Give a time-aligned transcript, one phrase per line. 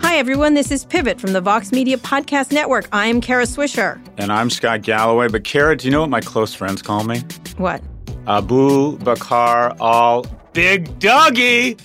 [0.00, 0.54] Hi, everyone.
[0.54, 2.88] This is Pivot from the Vox Media Podcast Network.
[2.92, 4.00] I'm Kara Swisher.
[4.16, 5.28] And I'm Scott Galloway.
[5.28, 7.22] But Kara, do you know what my close friends call me?
[7.58, 7.82] What?
[8.26, 11.76] Abu Bakar al Big Doggy.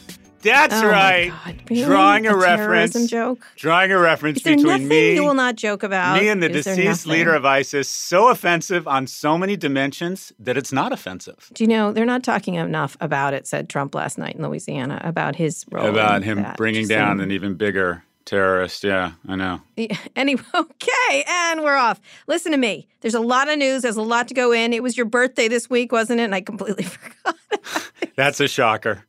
[0.41, 1.33] That's Oh, right.
[1.69, 1.83] Really?
[1.83, 3.07] Drawing a, A reference.
[3.09, 3.45] joke?
[3.57, 6.19] Drawing a reference between me, you will not joke about?
[6.21, 7.89] me and the Is deceased leader of ISIS.
[7.89, 11.49] So offensive on so many dimensions that it's not offensive.
[11.53, 13.47] Do you know they're not talking enough about it?
[13.47, 16.57] Said Trump last night in Louisiana about his role About in him that.
[16.57, 17.29] bringing Just down saying.
[17.29, 18.83] an even bigger terrorist.
[18.83, 19.61] Yeah, I know.
[19.75, 21.99] Yeah, Anyway, okay, and we're off.
[22.27, 22.87] Listen to me.
[23.01, 23.81] There's a lot of news.
[23.81, 24.71] There's a lot to go in.
[24.73, 26.23] It was your birthday this week, wasn't it?
[26.25, 27.35] And I completely forgot.
[28.15, 29.03] That's a shocker.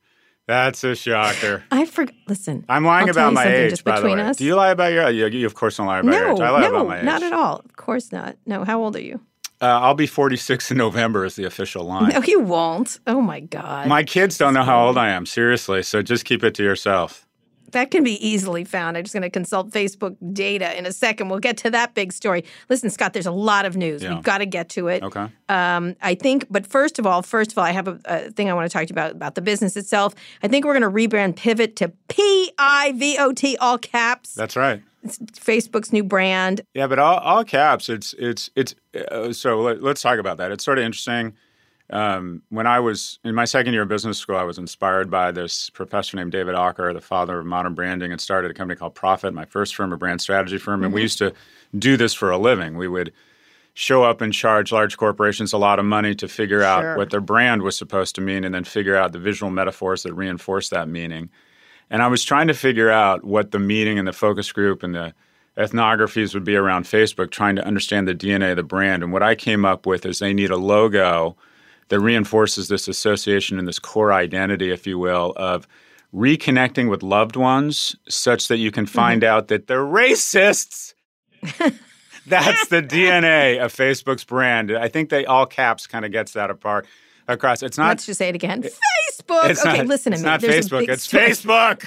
[0.50, 1.62] That's a shocker.
[1.70, 2.12] I forgot.
[2.26, 4.20] Listen, I'm lying I'll about my age, by the way.
[4.20, 4.36] us.
[4.36, 6.40] Do you lie about your you, you of course don't lie about your age.
[6.40, 7.04] I lie no, about my age.
[7.04, 7.60] not at all.
[7.64, 8.36] Of course not.
[8.46, 8.64] No.
[8.64, 9.20] How old are you?
[9.62, 12.08] Uh, I'll be 46 in November is the official line.
[12.08, 12.98] No, you won't.
[13.06, 13.86] Oh my God.
[13.86, 15.84] My kids don't know how old I am, seriously.
[15.84, 17.28] So just keep it to yourself.
[17.72, 18.96] That can be easily found.
[18.96, 21.28] I'm just going to consult Facebook data in a second.
[21.28, 22.44] We'll get to that big story.
[22.68, 24.02] Listen, Scott, there's a lot of news.
[24.02, 24.14] Yeah.
[24.14, 25.02] We've got to get to it.
[25.02, 25.26] Okay.
[25.48, 28.50] Um, I think, but first of all, first of all, I have a, a thing
[28.50, 30.14] I want to talk to you about about the business itself.
[30.42, 34.34] I think we're going to rebrand Pivot to P I V O T, all caps.
[34.34, 34.82] That's right.
[35.02, 36.60] It's Facebook's new brand.
[36.74, 37.88] Yeah, but all, all caps.
[37.88, 38.74] It's it's it's.
[38.94, 40.52] Uh, so let, let's talk about that.
[40.52, 41.34] It's sort of interesting.
[41.90, 45.32] Um, when I was in my second year of business school, I was inspired by
[45.32, 48.94] this professor named David Aaker, the father of modern branding, and started a company called
[48.94, 50.84] Prophet, my first firm, a brand strategy firm.
[50.84, 51.32] And we used to
[51.76, 52.76] do this for a living.
[52.76, 53.12] We would
[53.74, 56.96] show up and charge large corporations a lot of money to figure out Sure.
[56.96, 60.14] what their brand was supposed to mean and then figure out the visual metaphors that
[60.14, 61.28] reinforce that meaning.
[61.88, 64.94] And I was trying to figure out what the meeting and the focus group and
[64.94, 65.14] the
[65.56, 69.02] ethnographies would be around Facebook, trying to understand the DNA of the brand.
[69.02, 71.36] And what I came up with is they need a logo
[71.90, 75.68] that reinforces this association and this core identity, if you will, of
[76.14, 78.94] reconnecting with loved ones such that you can mm-hmm.
[78.94, 80.94] find out that they're racists.
[82.26, 84.70] That's the DNA of Facebook's brand.
[84.72, 86.86] I think they all caps kind of gets that apart
[87.26, 87.62] across.
[87.62, 88.62] It's not Let's just say it again.
[88.62, 89.50] Facebook.
[89.50, 90.30] it's okay, not, listen to it's me.
[90.30, 90.88] not There's Facebook.
[90.88, 91.28] It's story.
[91.28, 91.86] Facebook.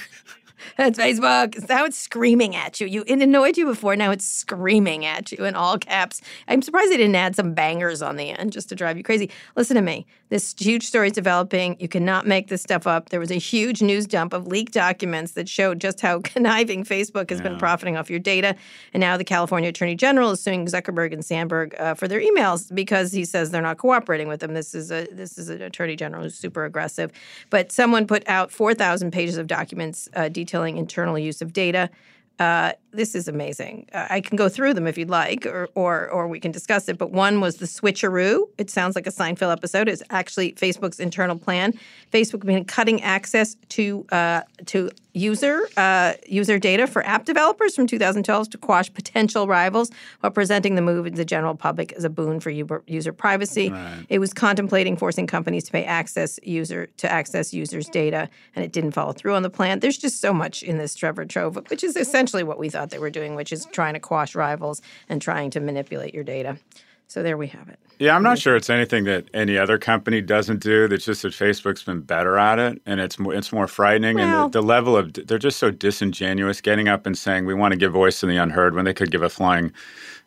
[0.78, 1.68] It's Facebook.
[1.68, 2.86] Now it's screaming at you.
[2.86, 3.96] You it annoyed you before.
[3.96, 6.20] Now it's screaming at you in all caps.
[6.48, 9.30] I'm surprised they didn't add some bangers on the end just to drive you crazy.
[9.56, 10.06] Listen to me.
[10.30, 11.76] This huge story is developing.
[11.78, 13.10] You cannot make this stuff up.
[13.10, 17.30] There was a huge news dump of leaked documents that showed just how conniving Facebook
[17.30, 18.56] has been profiting off your data.
[18.92, 22.74] And now the California Attorney General is suing Zuckerberg and Sandberg uh, for their emails
[22.74, 24.54] because he says they're not cooperating with them.
[24.54, 27.12] This is a this is an Attorney General who's super aggressive.
[27.50, 31.90] But someone put out 4,000 pages of documents uh, detailing internal use of data.
[32.38, 33.88] Uh, this is amazing.
[33.92, 36.88] Uh, I can go through them if you'd like, or, or or we can discuss
[36.88, 36.98] it.
[36.98, 38.48] But one was the switcheroo.
[38.58, 39.88] It sounds like a Seinfeld episode.
[39.88, 41.74] It's actually Facebook's internal plan.
[42.12, 47.86] Facebook been cutting access to uh, to user uh, user data for app developers from
[47.86, 52.10] 2012 to quash potential rivals, while presenting the move to the general public as a
[52.10, 53.72] boon for user, privacy.
[54.08, 58.72] It was contemplating forcing companies to pay access user to access users' data, and it
[58.72, 59.80] didn't follow through on the plan.
[59.80, 62.98] There's just so much in this Trevor Trove, which is essentially what we thought they
[62.98, 66.58] were doing, which is trying to quash rivals and trying to manipulate your data.
[67.06, 67.78] So there we have it.
[68.00, 70.88] Yeah, I'm not sure it's anything that any other company doesn't do.
[70.88, 74.16] That's just that Facebook's been better at it, and it's more, it's more frightening.
[74.16, 77.54] Well- and the, the level of they're just so disingenuous, getting up and saying we
[77.54, 79.72] want to give voice to the unheard when they could give a flying,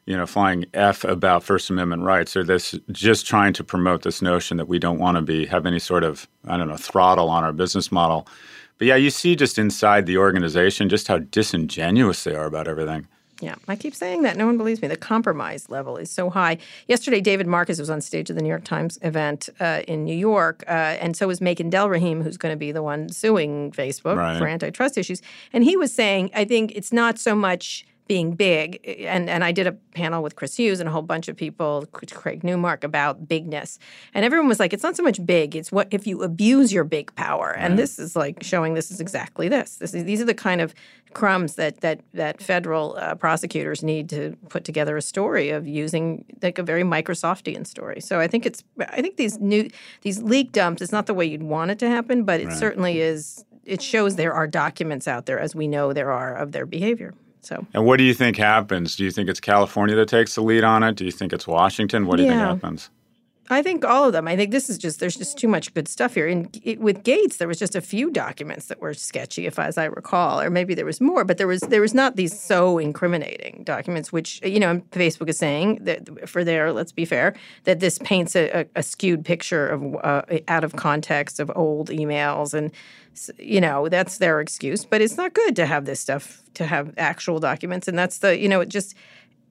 [0.05, 2.37] you know, flying f about First Amendment rights.
[2.37, 5.65] Or this just trying to promote this notion that we don't want to be have
[5.65, 8.27] any sort of I don't know throttle on our business model.
[8.77, 13.07] But yeah, you see just inside the organization just how disingenuous they are about everything.
[13.39, 14.35] Yeah, I keep saying that.
[14.35, 14.87] No one believes me.
[14.87, 16.57] The compromise level is so high.
[16.87, 20.15] Yesterday, David Marcus was on stage at the New York Times event uh, in New
[20.15, 24.17] York, uh, and so was Makan Delrahim, who's going to be the one suing Facebook
[24.17, 24.39] Right.
[24.39, 25.21] for antitrust issues.
[25.53, 29.51] And he was saying, I think it's not so much being big, and and I
[29.51, 33.27] did a panel with Chris Hughes and a whole bunch of people, Craig Newmark, about
[33.27, 33.79] bigness,
[34.13, 36.83] and everyone was like, it's not so much big; it's what if you abuse your
[36.83, 39.75] big power, and this is like showing this is exactly this.
[39.75, 40.73] This is these are the kind of
[41.13, 46.25] crumbs that that that federal uh, prosecutors need to put together a story of using
[46.41, 48.01] like a very Microsoftian story.
[48.01, 49.69] So I think it's I think these new
[50.01, 50.81] these leak dumps.
[50.81, 53.43] It's not the way you'd want it to happen, but it certainly is.
[53.65, 57.13] It shows there are documents out there, as we know there are, of their behavior.
[57.47, 58.97] So And what do you think happens?
[58.97, 60.95] Do you think it's California that takes the lead on it?
[60.95, 62.05] Do you think it's Washington?
[62.05, 62.45] What do you Yeah.
[62.47, 62.89] think happens?
[63.49, 64.27] I think all of them.
[64.27, 66.27] I think this is just there's just too much good stuff here.
[66.27, 69.77] And it, with Gates, there was just a few documents that were sketchy, if as
[69.77, 72.77] I recall, or maybe there was more, but there was there was not these so
[72.77, 74.11] incriminating documents.
[74.11, 78.35] Which you know, Facebook is saying that for their let's be fair, that this paints
[78.35, 82.71] a, a, a skewed picture of uh, out of context of old emails and
[83.39, 86.93] you know that's their excuse but it's not good to have this stuff to have
[86.97, 88.95] actual documents and that's the you know it just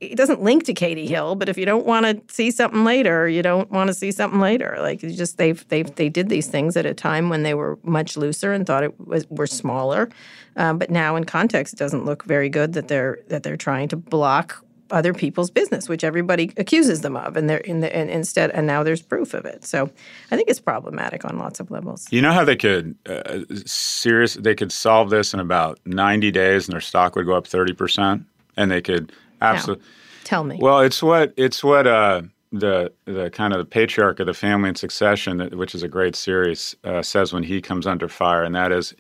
[0.00, 3.28] it doesn't link to Katie Hill, but if you don't want to see something later,
[3.28, 4.76] you don't want to see something later.
[4.81, 7.78] Like you just they've they they did these things at a time when they were
[7.82, 10.10] much looser and thought it was were smaller,
[10.56, 13.88] um, but now in context, it doesn't look very good that they're that they're trying
[13.88, 18.10] to block other people's business, which everybody accuses them of, and they're in the and
[18.10, 19.64] instead and now there's proof of it.
[19.64, 19.90] So
[20.31, 22.06] I think it's problematic on lots of levels.
[22.10, 26.69] You know how they could uh, serious they could solve this in about 90 days,
[26.69, 28.26] and their stock would go up 30 percent,
[28.58, 29.10] and they could
[29.41, 29.85] Absolutely.
[30.25, 30.59] Tell me.
[30.61, 32.23] Well, it's what it's what uh,
[32.53, 36.17] the the kind of the patriarch of the family and succession, which is a great
[36.17, 38.94] series, uh, says when he comes under fire, and that is,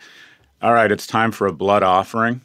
[0.62, 2.40] all right, it's time for a blood offering.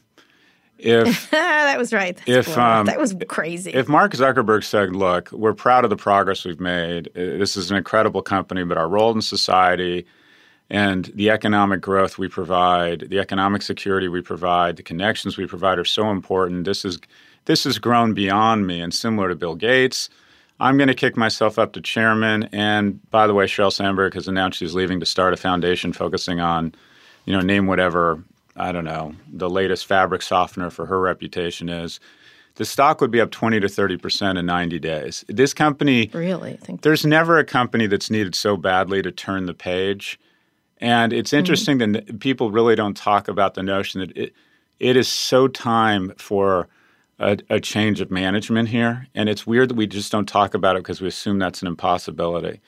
[0.78, 3.72] If that was right, That's if um, that was crazy.
[3.72, 7.10] If Mark Zuckerberg said, "Look, we're proud of the progress we've made.
[7.10, 10.06] Uh, this is an incredible company, but our role in society."
[10.72, 15.78] And the economic growth we provide, the economic security we provide, the connections we provide
[15.78, 16.64] are so important.
[16.64, 16.98] This is
[17.46, 18.82] this has grown beyond me.
[18.82, 20.10] And similar to Bill Gates,
[20.60, 22.48] I'm going to kick myself up to chairman.
[22.52, 26.40] And by the way, Sheryl Sandberg has announced she's leaving to start a foundation focusing
[26.40, 26.76] on,
[27.26, 28.24] you know, name whatever,
[28.56, 32.00] I don't know, the latest fabric softener for her reputation is.
[32.56, 35.24] The stock would be up 20 to 30% in 90 days.
[35.30, 36.12] This company.
[36.14, 36.52] Really?
[36.52, 40.20] I think there's never a company that's needed so badly to turn the page.
[40.80, 41.40] And it's mm-hmm.
[41.40, 41.94] interesting mm-hmm.
[41.94, 44.34] that people really don't talk about the notion that it,
[44.80, 46.68] it is so time for
[47.22, 49.08] a, a, change of management here.
[49.14, 51.68] And it's weird that we just don't talk about it because we assume that's an
[51.68, 52.60] impossibility.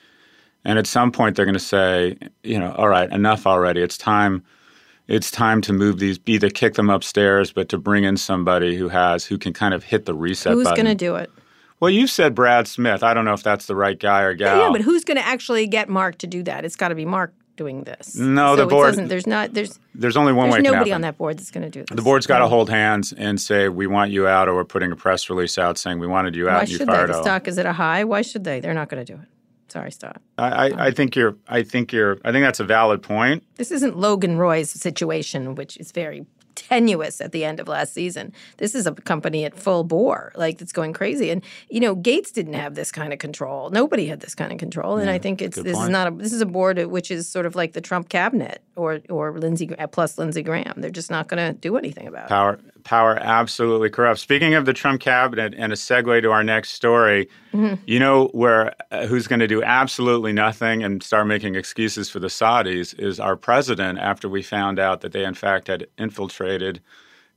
[0.64, 3.82] And at some point, they're going to say, you know, all right, enough already.
[3.82, 4.42] It's time.
[5.08, 8.88] It's time to move these, either kick them upstairs, but to bring in somebody who
[8.88, 10.84] has, who can kind of hit the reset Who's button.
[10.84, 11.30] going to do it?
[11.80, 13.02] Well, you said Brad Smith.
[13.02, 14.58] I don't know if that's the right guy or gal.
[14.58, 16.64] Yeah, but who's going to actually get Mark to do that?
[16.64, 18.16] It's got to be Mark doing this.
[18.16, 18.94] No, so the board.
[18.94, 19.54] There's not.
[19.54, 19.78] There's.
[19.94, 20.70] There's only one there's way.
[20.70, 21.96] Nobody on that board that's going to do this.
[21.96, 24.92] The board's got to hold hands and say, "We want you out," or we're putting
[24.92, 27.14] a press release out saying, "We wanted you out." Why and you should fired they?
[27.14, 28.04] The stock is at a high.
[28.04, 28.60] Why should they?
[28.60, 29.28] They're not going to do it.
[29.68, 30.20] Sorry, Scott.
[30.38, 31.36] I, I, I, think you're.
[31.48, 32.18] I think you're.
[32.24, 33.42] I think that's a valid point.
[33.56, 38.32] This isn't Logan Roy's situation, which is very tenuous at the end of last season.
[38.58, 41.30] This is a company at full bore, like it's going crazy.
[41.30, 43.70] And you know, Gates didn't have this kind of control.
[43.70, 44.96] Nobody had this kind of control.
[44.96, 45.84] And I think it's this point.
[45.84, 48.62] is not a this is a board which is sort of like the Trump cabinet
[48.76, 50.74] or or Lindsey plus Lindsey Graham.
[50.76, 52.62] They're just not going to do anything about power, it.
[52.62, 54.20] Power absolutely corrupt.
[54.20, 57.82] Speaking of the Trump cabinet, and a segue to our next story, mm-hmm.
[57.86, 62.18] you know where uh, who's going to do absolutely nothing and start making excuses for
[62.18, 63.98] the Saudis is our president.
[63.98, 66.80] After we found out that they in fact had infiltrated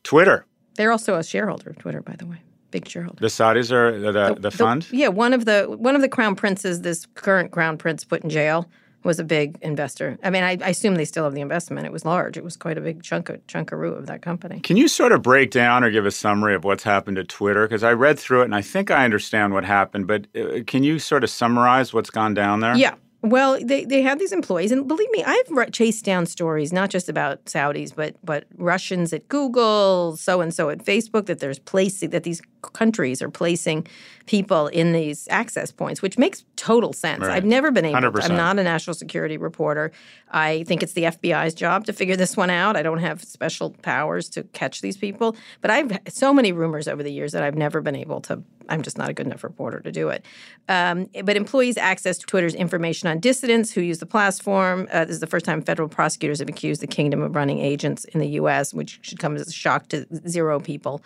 [0.04, 0.46] Twitter.
[0.76, 2.42] They're also a shareholder of Twitter, by the way
[2.72, 3.20] big shareholder.
[3.22, 4.84] The Saudis are the, the, the fund.
[4.84, 8.24] The, yeah, one of the one of the crown princes, this current crown prince, put
[8.24, 8.70] in jail
[9.08, 10.20] was a big investor.
[10.22, 11.86] I mean, I, I, assume they still have the investment.
[11.86, 12.38] It was large.
[12.38, 14.60] It was quite a big chunk of chunkaroo of that company.
[14.60, 17.66] Can you sort of break down or give a summary of what's happened to Twitter?
[17.66, 20.84] Because I read through it and I think I understand what happened, but uh, can
[20.84, 22.76] you sort of summarize what's gone down there?
[22.76, 22.96] Yeah.
[23.24, 27.10] Well, they, they have these employees, and believe me, I've chased down stories not just
[27.10, 31.26] about Saudis, but but Russians at Google, so and so at Facebook.
[31.26, 32.42] That there's placing that these
[32.74, 33.88] countries are placing
[34.28, 37.22] people in these access points, which makes total sense.
[37.22, 37.32] Right.
[37.32, 38.12] I've never been able.
[38.12, 39.92] To, I'm not a national security reporter.
[40.32, 42.76] I think it's the FBI's job to figure this one out.
[42.76, 47.02] I don't have special powers to catch these people, but I've so many rumors over
[47.02, 48.44] the years that I've never been able to.
[48.70, 50.26] I'm just not a good enough reporter to do it.
[50.68, 54.88] Um, but employees access Twitter's information on dissidents who use the platform.
[54.92, 58.06] Uh, this is the first time federal prosecutors have accused the kingdom of running agents
[58.06, 61.02] in the U.S., which should come as a shock to zero people.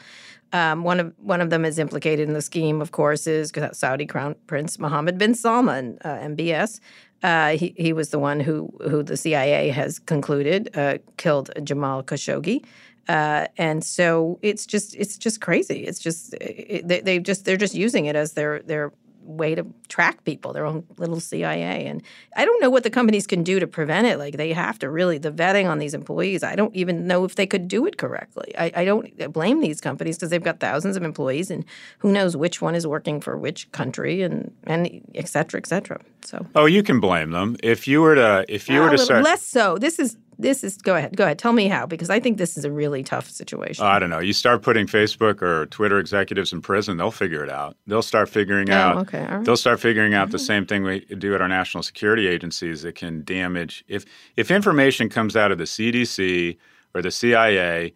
[0.53, 4.05] Um, one of one of them is implicated in the scheme, of course, is Saudi
[4.05, 6.79] Crown Prince Mohammed bin Salman, uh, MBS.
[7.24, 12.03] Uh, he he was the one who who the CIA has concluded uh, killed Jamal
[12.03, 12.65] Khashoggi.
[13.08, 15.86] Uh, and so it's just it's just crazy.
[15.86, 18.91] It's just it, they, they just they're just using it as their their
[19.38, 21.86] way to track people, their own little CIA.
[21.86, 22.02] And
[22.36, 24.18] I don't know what the companies can do to prevent it.
[24.18, 27.36] Like they have to really, the vetting on these employees, I don't even know if
[27.36, 28.54] they could do it correctly.
[28.58, 31.66] I, I don't blame these companies because they've got thousands of employees and
[32.00, 36.00] who knows which one is working for which country and, and et cetera, et cetera.
[36.24, 36.46] So.
[36.56, 37.58] Oh, you can blame them.
[37.64, 39.24] If you were to, if you uh, were to start.
[39.24, 39.78] Less so.
[39.78, 41.40] This is this is go ahead, go ahead.
[41.40, 43.86] Tell me how because I think this is a really tough situation.
[43.86, 44.20] Uh, I don't know.
[44.20, 47.78] You start putting Facebook or Twitter executives in prison, they'll figure it out.
[47.88, 48.98] They'll start figuring Oh, out.
[48.98, 49.44] okay, right.
[49.46, 52.96] They'll start figuring out the same thing we do at our national security agencies that
[52.96, 53.84] can damage.
[53.88, 54.06] If
[54.36, 56.58] if information comes out of the CDC
[56.94, 57.94] or the CIA,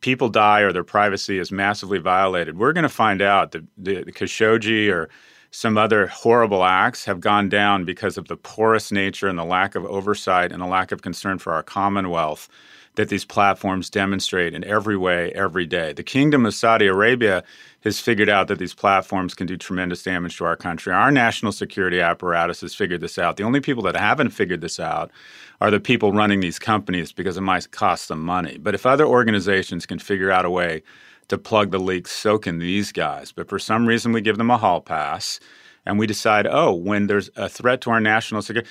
[0.00, 2.58] people die or their privacy is massively violated.
[2.58, 5.08] We're going to find out that the, the Khashoggi or
[5.54, 9.76] some other horrible acts have gone down because of the porous nature and the lack
[9.76, 12.48] of oversight and the lack of concern for our commonwealth
[12.96, 15.92] that these platforms demonstrate in every way, every day.
[15.92, 17.44] The Kingdom of Saudi Arabia
[17.84, 20.92] has figured out that these platforms can do tremendous damage to our country.
[20.92, 23.36] Our national security apparatus has figured this out.
[23.36, 25.12] The only people that haven't figured this out
[25.60, 28.58] are the people running these companies because it might cost them money.
[28.58, 30.82] But if other organizations can figure out a way
[31.28, 33.32] to plug the leaks, so can these guys.
[33.32, 35.40] But for some reason, we give them a hall pass
[35.86, 38.68] and we decide, oh, when there's a threat to our national security,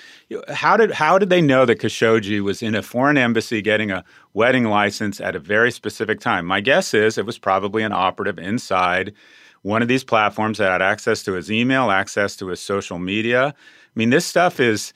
[0.50, 4.04] how did how did they know that Khashoggi was in a foreign embassy getting a
[4.34, 6.46] wedding license at a very specific time?
[6.46, 9.14] My guess is it was probably an operative inside
[9.62, 13.48] one of these platforms that had access to his email, access to his social media.
[13.48, 13.54] I
[13.96, 14.94] mean, this stuff is.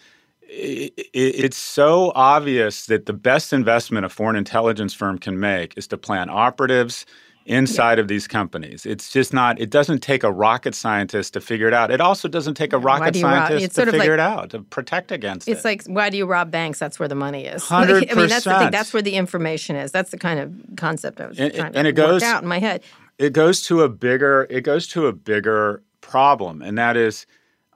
[0.50, 5.88] it- It's so obvious that the best investment a foreign intelligence firm can make is
[5.88, 7.06] to plan operatives
[7.48, 8.86] inside of these companies.
[8.86, 11.90] It's just not, it doesn't take a rocket scientist to figure it out.
[11.92, 14.60] It also doesn't take a rocket you rob- scientist to figure like- it out, to
[14.62, 15.66] protect against It's it.
[15.66, 16.78] like, why do you rob banks?
[16.78, 17.64] That's where the money is.
[17.64, 18.72] Hundred Like, I mean, that's the thing.
[18.72, 19.92] That's where the information is.
[19.92, 22.44] That's the kind of concept I was And- trying and to it goes- work out
[22.44, 22.84] in my head.
[23.18, 27.26] it goes to a bigger it goes to a bigger problem and that is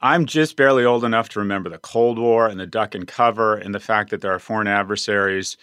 [0.03, 3.55] i'm just barely old enough to remember the cold war and the duck and cover
[3.55, 5.57] and the fact that there are foreign adversaries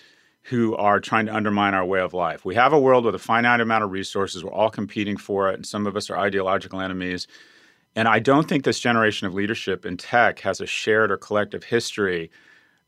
[0.51, 3.19] who are trying to undermine our way of life we have a world with a
[3.19, 6.81] finite amount of resources we're all competing for it and some of us are ideological
[6.81, 7.27] enemies
[7.97, 11.65] and i don't think this generation of leadership in tech has a shared or collective
[11.65, 12.31] history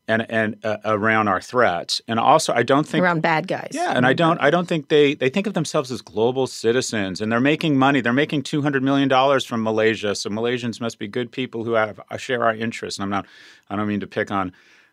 [0.07, 3.69] and, and uh, around our threats and also i don't think around bad guys.
[3.71, 7.21] yeah, and I don't I don't think they they think of themselves as global citizens
[7.21, 8.01] and they're making money.
[8.01, 10.15] They're making 200 million dollars from Malaysia.
[10.15, 12.99] So Malaysians must be good people who have share our interests.
[12.99, 13.25] And I'm not
[13.69, 14.51] I don't mean to pick on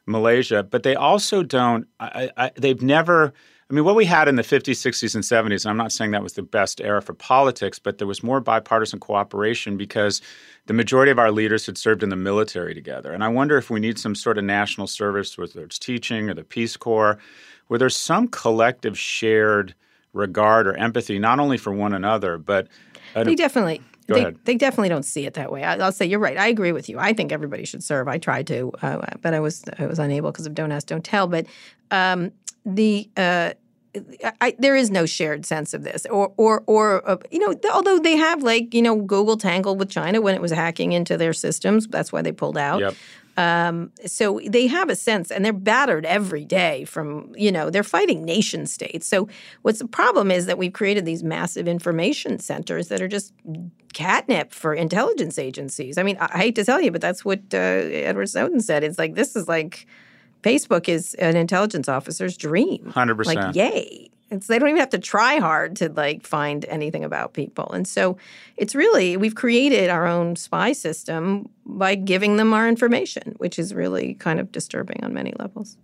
[0.09, 3.33] Malaysia, but they also don't I, I, they've never
[3.71, 6.13] I mean, what we had in the 50s, 60s, and 70s, and I'm not saying
[6.13, 10.23] that was the best era for politics, but there was more bipartisan cooperation because
[10.65, 13.13] the majority of our leaders had served in the military together.
[13.13, 16.35] And I wonder if we need some sort of national service, whether it's teaching or
[16.35, 17.19] the Peace Corps,
[17.67, 19.75] where there's some collective shared
[20.15, 22.69] regard or empathy, not only for one another, but
[23.15, 23.83] They definitely.
[24.09, 24.39] Go they, ahead.
[24.45, 25.65] they definitely don't see it that way.
[25.65, 26.39] I, I'll say you're right.
[26.39, 26.99] I agree with you.
[26.99, 28.09] I think everybody should serve.
[28.09, 31.05] I tried to, uh, but I was I was unable because of don't ask, don't
[31.05, 31.27] tell.
[31.27, 31.47] But
[31.91, 32.33] um,
[32.65, 33.53] the uh,
[34.41, 37.73] I, there is no shared sense of this, or or or uh, you know, th-
[37.73, 41.19] although they have like you know Google tangled with China when it was hacking into
[41.19, 41.87] their systems.
[41.87, 42.81] That's why they pulled out.
[42.81, 42.95] Yep.
[43.39, 47.85] Um, so they have a sense, and they're battered every day from, you know, they're
[47.85, 49.07] fighting nation states.
[49.07, 49.29] So
[49.63, 53.33] what's the problem is that we've created these massive information centers that are just
[53.95, 55.99] catnip for intelligence agencies.
[55.99, 58.83] I mean, I, I hate to tell you, but that's what uh, Edward Snowden said.
[58.83, 59.87] It's like this is like
[60.43, 62.93] Facebook is an intelligence officer's dream.
[62.93, 63.25] 100%.
[63.25, 64.11] Like, yay.
[64.31, 67.71] It's, they don't even have to try hard to like find anything about people.
[67.73, 68.19] And so
[68.57, 73.75] it's really we've created our own spy system by giving them our information, which is
[73.75, 75.77] really kind of disturbing on many levels.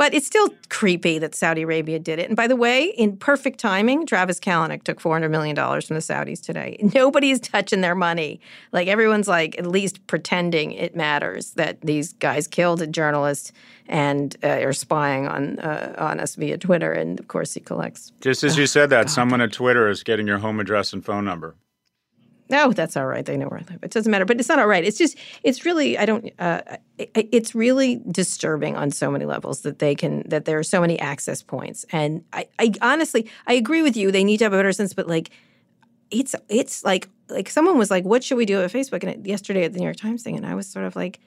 [0.00, 2.28] But it's still creepy that Saudi Arabia did it.
[2.28, 6.42] And by the way, in perfect timing, Travis Kalanick took $400 million from the Saudis
[6.42, 6.78] today.
[6.94, 8.40] Nobody's touching their money.
[8.72, 13.52] Like everyone's like at least pretending it matters that these guys killed a journalist
[13.88, 16.94] and uh, are spying on uh, on us via Twitter.
[16.94, 18.10] And of course, he collects.
[18.22, 21.26] Just as you said that, someone at Twitter is getting your home address and phone
[21.26, 21.56] number.
[22.50, 23.24] No, that's all right.
[23.24, 23.78] They know where I live.
[23.82, 24.24] It doesn't matter.
[24.24, 24.84] But it's not all right.
[24.84, 26.62] It's just, it's really, I don't, uh,
[26.98, 30.80] it, it's really disturbing on so many levels that they can, that there are so
[30.80, 31.86] many access points.
[31.92, 34.10] And I, I honestly, I agree with you.
[34.10, 35.30] They need to have a better sense, but like,
[36.10, 39.04] it's, it's like, like someone was like, what should we do at Facebook?
[39.04, 41.20] And it, yesterday at the New York Times thing, and I was sort of like,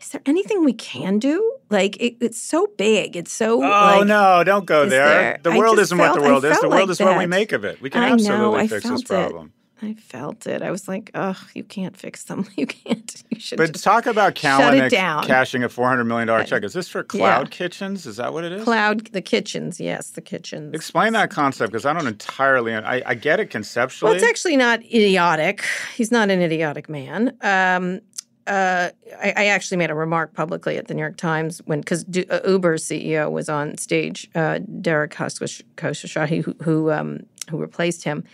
[0.00, 1.56] is there anything we can do?
[1.70, 3.14] Like, it, it's so big.
[3.16, 5.06] It's so, Oh like, no, don't go there.
[5.06, 6.58] there- The world isn't what the world is.
[6.60, 7.80] The world like is what we make of it.
[7.80, 9.46] We can I absolutely know, fix this problem.
[9.46, 9.63] it.
[9.84, 10.62] I felt it.
[10.62, 12.46] I was like, ugh, you can't fix them.
[12.56, 13.24] You can't.
[13.30, 14.90] You should But talk about Kalanick
[15.26, 16.62] cashing a four hundred million dollar check.
[16.62, 18.06] Is this for cloud kitchens?
[18.06, 18.64] Is that what it is?
[18.64, 20.72] Cloud, the kitchens, yes, the kitchens.
[20.72, 22.74] Explain that concept because I don't entirely.
[22.74, 24.10] I, I get it conceptually.
[24.10, 25.64] Well, it's actually not idiotic.
[25.94, 27.36] He's not an idiotic man.
[27.42, 28.00] Um,
[28.46, 32.04] uh, I, I actually made a remark publicly at the New York Times when because
[32.04, 38.24] uh, Uber's CEO was on stage, uh, Dara Khosrowshahi, who who, um, who replaced him,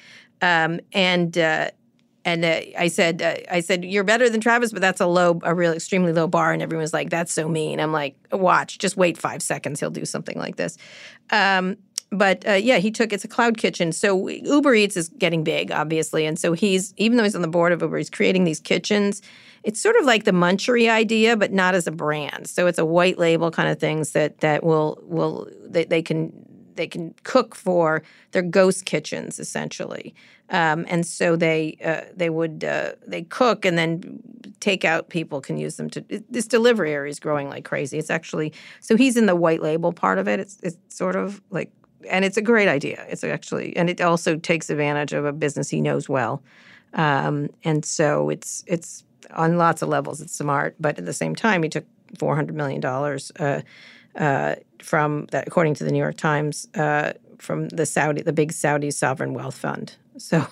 [0.42, 1.70] um, and uh,
[2.24, 5.40] and uh, I said, uh, I said, you're better than Travis, but that's a low,
[5.42, 6.52] a real extremely low bar.
[6.52, 7.80] And everyone's like, that's so mean.
[7.80, 10.76] I'm like, watch, just wait five seconds, he'll do something like this.
[11.30, 11.76] Um,
[12.12, 13.92] but uh, yeah, he took it's a cloud kitchen.
[13.92, 17.48] So Uber Eats is getting big, obviously, and so he's even though he's on the
[17.48, 19.22] board of Uber, he's creating these kitchens.
[19.62, 22.48] It's sort of like the Munchery idea, but not as a brand.
[22.48, 26.32] So it's a white label kind of things that that will will they, they can
[26.76, 30.14] they can cook for their ghost kitchens essentially.
[30.50, 34.20] Um, and so they uh, they would uh, they cook and then
[34.60, 36.04] takeout people can use them to.
[36.28, 37.98] This delivery area is growing like crazy.
[37.98, 40.40] It's actually so he's in the white label part of it.
[40.40, 41.70] It's it's sort of like
[42.08, 43.04] and it's a great idea.
[43.08, 46.42] It's actually, and it also takes advantage of a business he knows well,
[46.94, 50.20] um, and so it's it's on lots of levels.
[50.20, 51.84] It's smart, but at the same time, he took
[52.18, 53.60] four hundred million dollars uh,
[54.16, 58.52] uh, from that, according to the New York Times, uh, from the Saudi, the big
[58.52, 59.96] Saudi sovereign wealth fund.
[60.18, 60.46] So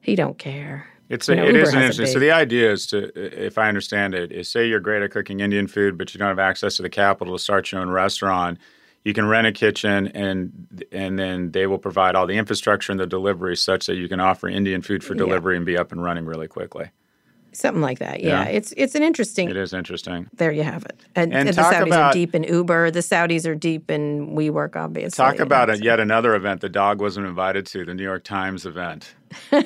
[0.00, 0.86] he don't care.
[1.08, 2.06] It's a, you know, it is an interesting.
[2.06, 3.12] So the idea is to,
[3.46, 6.28] if I understand it, is say you're great at cooking Indian food, but you don't
[6.28, 8.58] have access to the capital to start your own restaurant
[9.04, 12.98] you can rent a kitchen and and then they will provide all the infrastructure and
[12.98, 15.58] the delivery such that you can offer Indian food for delivery yeah.
[15.58, 16.90] and be up and running really quickly.
[17.54, 18.20] Something like that.
[18.20, 18.44] Yeah.
[18.44, 18.48] yeah.
[18.48, 20.28] It's it's an interesting It is interesting.
[20.34, 21.00] There you have it.
[21.14, 22.90] And, and, and the Saudis about, are deep in Uber.
[22.90, 25.22] The Saudis are deep in WeWork, obviously.
[25.24, 28.66] Talk about a, yet another event the dog wasn't invited to, the New York Times
[28.66, 29.14] event.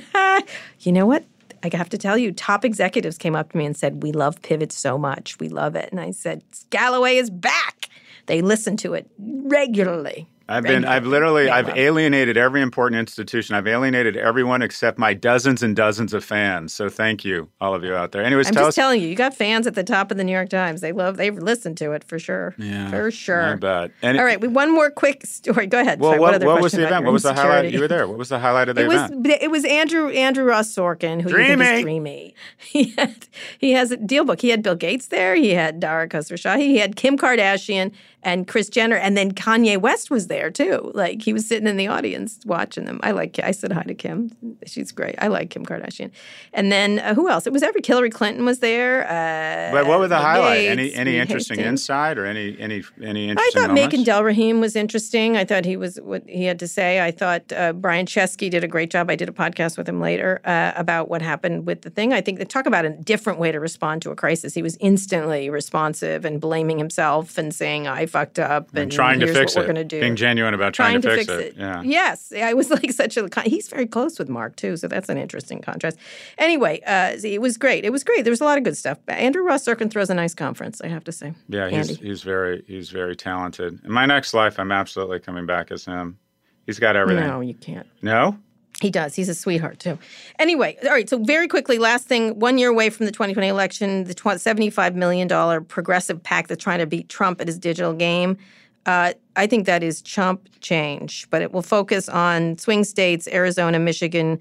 [0.81, 1.25] you know what?
[1.63, 4.41] I have to tell you, top executives came up to me and said, We love
[4.43, 5.39] Pivot so much.
[5.41, 5.89] We love it.
[5.91, 7.89] And I said, Galloway is back.
[8.27, 10.29] They listen to it regularly.
[10.51, 13.55] I've been, I've literally, I've alienated every important institution.
[13.55, 16.73] I've alienated everyone except my dozens and dozens of fans.
[16.73, 18.23] So thank you, all of you out there.
[18.25, 20.33] Anyways, I'm just us, telling you, you got fans at the top of the New
[20.33, 20.81] York Times.
[20.81, 22.55] They love, they've listened to it for sure.
[22.57, 23.53] Yeah, for sure.
[23.53, 23.91] I bet.
[24.01, 25.67] And all right, we one more quick story.
[25.67, 26.01] Go ahead.
[26.01, 27.05] Well, Sorry, what, what, what was the event?
[27.05, 27.71] What was the highlight?
[27.71, 28.09] You were there.
[28.09, 29.27] What was the highlight of the it event?
[29.27, 31.51] Was, it was Andrew Andrew Ross Sorkin, who dreamy.
[31.51, 32.35] You think is dreamy.
[32.59, 33.27] He had
[33.59, 34.41] he has a deal book.
[34.41, 35.35] He had Bill Gates there.
[35.35, 36.59] He had Dara Khosrowshahi.
[36.59, 40.91] He had Kim Kardashian and Kris Jenner, and then Kanye West was there too.
[40.95, 43.01] Like he was sitting in the audience watching them.
[43.03, 43.39] I like.
[43.43, 44.31] I said hi to Kim.
[44.67, 45.15] She's great.
[45.19, 46.11] I like Kim Kardashian.
[46.53, 47.47] And then uh, who else?
[47.47, 49.05] It was every Hillary Clinton was there.
[49.05, 50.61] Uh, but what were the highlight?
[50.61, 53.39] Gates, any any interesting insight or any any any interesting?
[53.39, 53.97] I thought moments?
[53.97, 55.37] Makan Delrahim was interesting.
[55.37, 57.01] I thought he was what he had to say.
[57.01, 59.11] I thought uh, Brian Chesky did a great job.
[59.11, 62.13] I did a podcast with him later uh, about what happened with the thing.
[62.13, 64.55] I think they talk about a different way to respond to a crisis.
[64.55, 69.21] He was instantly responsive and blaming himself and saying I fucked up and, and trying
[69.21, 69.61] to fix it.
[69.61, 70.01] We're going to do.
[70.01, 71.47] Being genuine about trying, trying to, fix, fix it.
[71.49, 71.61] it.
[71.61, 71.83] Yeah.
[71.83, 73.29] Yes, I was like such a.
[73.45, 75.99] He's very close with Mark too, so that's an interesting contrast.
[76.39, 77.85] Anyway, uh, it was great.
[77.85, 78.25] It was great.
[78.25, 78.99] There was a lot of good stuff.
[79.09, 80.81] Andrew Ross Sorkin throws a nice conference.
[80.81, 81.35] I have to say.
[81.49, 82.07] Yeah, he's Andy.
[82.07, 83.81] he's very he's very talented.
[83.85, 86.19] In my next life, I'm absolutely coming back as him.
[86.67, 87.27] He's got everything.
[87.27, 87.87] No, you can't.
[88.03, 88.37] No.
[88.81, 89.15] He does.
[89.15, 89.99] He's a sweetheart too.
[90.39, 91.09] Anyway, all right.
[91.09, 92.39] So very quickly, last thing.
[92.39, 96.79] One year away from the 2020 election, the 75 million dollar progressive pack that's trying
[96.79, 98.39] to beat Trump at his digital game.
[98.87, 103.81] Uh, I think that is chump change, but it will focus on swing states: Arizona,
[103.81, 104.39] Michigan,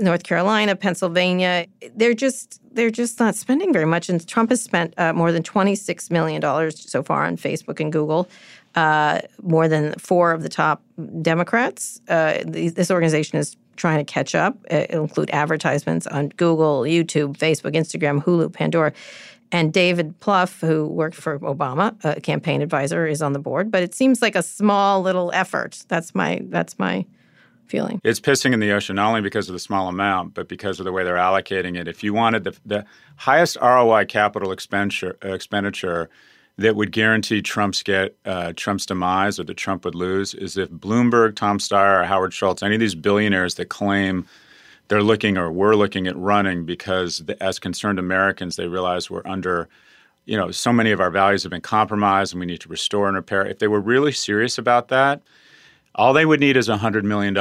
[0.00, 1.66] North Carolina, Pennsylvania.
[1.94, 5.42] They're just they're just not spending very much, and Trump has spent uh, more than
[5.44, 8.28] 26 million dollars so far on Facebook and Google.
[8.74, 10.82] Uh, more than four of the top
[11.22, 11.98] Democrats.
[12.08, 14.58] Uh, this organization is trying to catch up.
[14.70, 18.92] It'll include advertisements on Google, YouTube, Facebook, Instagram, Hulu, Pandora.
[19.52, 23.70] And David Plouffe, who worked for Obama, a campaign advisor, is on the board.
[23.70, 25.84] But it seems like a small little effort.
[25.88, 27.06] That's my that's my
[27.68, 28.00] feeling.
[28.04, 30.84] It's pissing in the ocean not only because of the small amount, but because of
[30.84, 31.88] the way they're allocating it.
[31.88, 32.84] If you wanted the, the
[33.16, 36.08] highest ROI capital expenditure, expenditure
[36.58, 40.70] that would guarantee Trump's get uh, Trump's demise or that Trump would lose is if
[40.70, 44.26] Bloomberg, Tom Steyer, or Howard Schultz, any of these billionaires that claim
[44.88, 49.26] they're looking or we're looking at running because the, as concerned Americans they realize we're
[49.26, 49.68] under
[50.24, 53.08] you know so many of our values have been compromised and we need to restore
[53.08, 55.22] and repair if they were really serious about that
[55.94, 57.36] all they would need is $100 million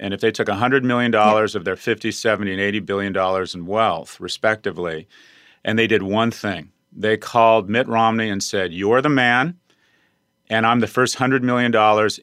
[0.00, 1.44] and if they took $100 million yeah.
[1.44, 5.06] of their 50 70 and 80 billion dollars in wealth respectively
[5.64, 9.58] and they did one thing they called mitt romney and said you're the man
[10.50, 11.74] and I'm the first $100 million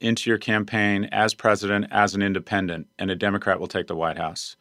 [0.01, 4.17] into your campaign as president, as an independent, and a Democrat will take the White
[4.17, 4.55] House.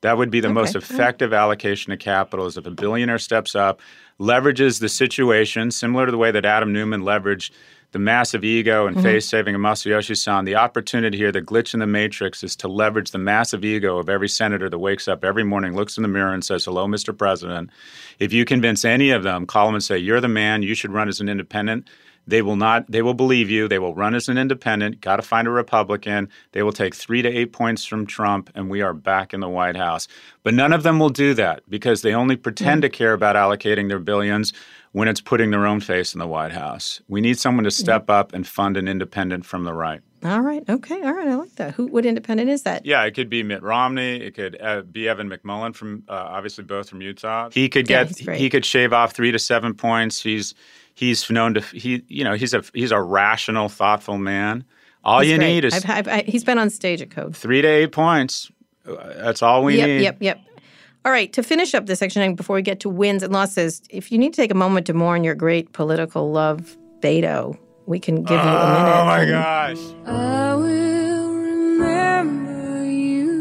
[0.00, 0.54] That would be the okay.
[0.54, 3.80] most effective allocation of capital is if a billionaire steps up,
[4.20, 7.52] leverages the situation, similar to the way that Adam Neumann leveraged
[7.94, 9.04] the massive ego and mm-hmm.
[9.04, 10.44] face saving of Masayoshi Son.
[10.44, 14.08] The opportunity here, the glitch in the matrix, is to leverage the massive ego of
[14.08, 17.16] every senator that wakes up every morning, looks in the mirror, and says, Hello, Mr.
[17.16, 17.70] President.
[18.18, 20.92] If you convince any of them, call them and say, You're the man, you should
[20.92, 21.88] run as an independent
[22.26, 22.90] They will not.
[22.90, 23.68] They will believe you.
[23.68, 25.00] They will run as an independent.
[25.00, 26.28] Got to find a Republican.
[26.52, 29.48] They will take three to eight points from Trump, and we are back in the
[29.48, 30.08] White House.
[30.42, 32.82] But none of them will do that because they only pretend mm.
[32.82, 34.52] to care about allocating their billions
[34.92, 37.02] when it's putting their own face in the White House.
[37.08, 40.00] We need someone to step up and fund an independent from the right.
[40.24, 40.64] All right.
[40.66, 41.02] Okay.
[41.02, 41.28] All right.
[41.28, 41.74] I like that.
[41.74, 41.86] Who?
[41.88, 42.86] What independent is that?
[42.86, 44.22] Yeah, it could be Mitt Romney.
[44.22, 47.50] It could uh, be Evan McMullin from uh, obviously both from Utah.
[47.52, 48.18] He could get.
[48.20, 50.22] Yeah, he could shave off three to seven points.
[50.22, 50.54] He's
[50.94, 52.02] he's known to he.
[52.08, 54.64] You know, he's a he's a rational, thoughtful man.
[55.04, 55.54] All he's you great.
[55.54, 57.36] need is I've, I've, I, he's been on stage at Code.
[57.36, 58.50] Three to eight points.
[58.84, 60.02] That's all we yep, need.
[60.02, 60.16] Yep.
[60.20, 60.40] Yep.
[61.06, 64.10] All right, to finish up this section before we get to wins and losses, if
[64.10, 68.22] you need to take a moment to mourn your great political love, Beto, we can
[68.22, 68.90] give you a oh, minute.
[68.90, 69.76] Oh my gosh.
[70.06, 73.36] I will remember you.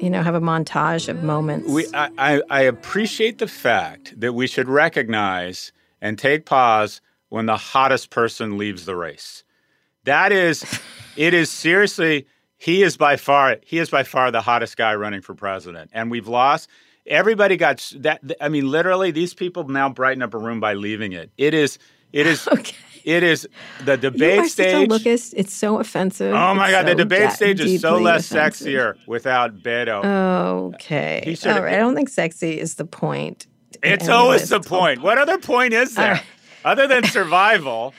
[0.00, 1.68] You know, have a montage of moments.
[1.68, 5.72] We, I, I, I appreciate the fact that we should recognize
[6.06, 9.42] and take pause when the hottest person leaves the race.
[10.04, 10.64] That is,
[11.16, 12.26] it is seriously
[12.58, 16.10] he is by far he is by far the hottest guy running for president, and
[16.10, 16.70] we've lost.
[17.06, 18.22] Everybody got that.
[18.40, 21.30] I mean, literally, these people now brighten up a room by leaving it.
[21.36, 21.78] It is.
[22.12, 22.48] It is.
[22.52, 22.76] Okay.
[23.04, 23.48] It is
[23.84, 24.72] the debate you stage.
[24.72, 25.32] Such a Lucas.
[25.34, 26.34] It's so offensive.
[26.34, 28.66] Oh my it's god, so the debate stage is so less offensive.
[28.66, 30.04] sexier without Beto.
[30.74, 31.36] Okay.
[31.46, 31.74] All right.
[31.74, 33.46] I don't think sexy is the point.
[33.82, 35.02] It's always the point.
[35.02, 36.14] What other point is there?
[36.14, 36.22] Right.
[36.64, 37.94] Other than survival.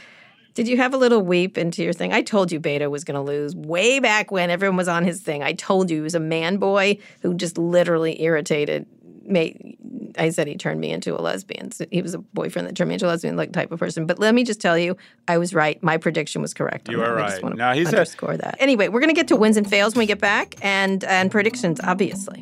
[0.54, 2.14] Did you have a little weep into your thing?
[2.14, 5.22] I told you Beto was going to lose way back when everyone was on his
[5.22, 5.44] thing.
[5.44, 8.88] I told you he was a man boy who just literally irritated
[9.24, 9.78] me.
[10.18, 11.72] I said he turned me into a lesbian.
[11.72, 14.08] So he was a boyfriend that turned me into a lesbian like type of person.
[14.08, 15.82] But let me just tell you, I was right.
[15.84, 16.90] My prediction was correct.
[16.90, 17.26] You are right.
[17.26, 18.58] I just want to now, he's underscore a- that.
[18.60, 21.30] Anyway, we're going to get to wins and fails when we get back, and and
[21.30, 22.42] predictions, obviously.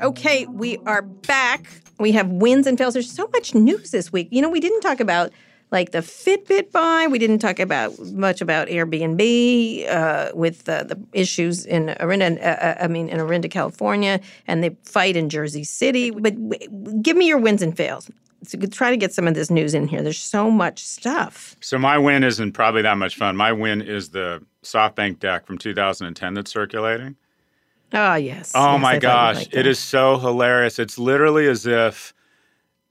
[0.00, 1.66] Okay, we are back.
[1.98, 2.94] We have wins and fails.
[2.94, 4.28] There's so much news this week.
[4.30, 5.32] You know, we didn't talk about
[5.70, 7.06] like the Fitbit buy.
[7.10, 12.38] We didn't talk about much about Airbnb uh, with uh, the issues in Orinda.
[12.40, 16.10] Uh, uh I mean, in Orinda, California, and the fight in Jersey City.
[16.10, 18.08] But w- give me your wins and fails.
[18.44, 20.00] So try to get some of this news in here.
[20.00, 21.56] There's so much stuff.
[21.60, 23.36] So my win isn't probably that much fun.
[23.36, 27.16] My win is the SoftBank deck from 2010 that's circulating.
[27.92, 28.52] Oh, yes.
[28.54, 29.46] Oh, yes, my I gosh.
[29.50, 30.78] It is so hilarious.
[30.78, 32.12] It's literally as if.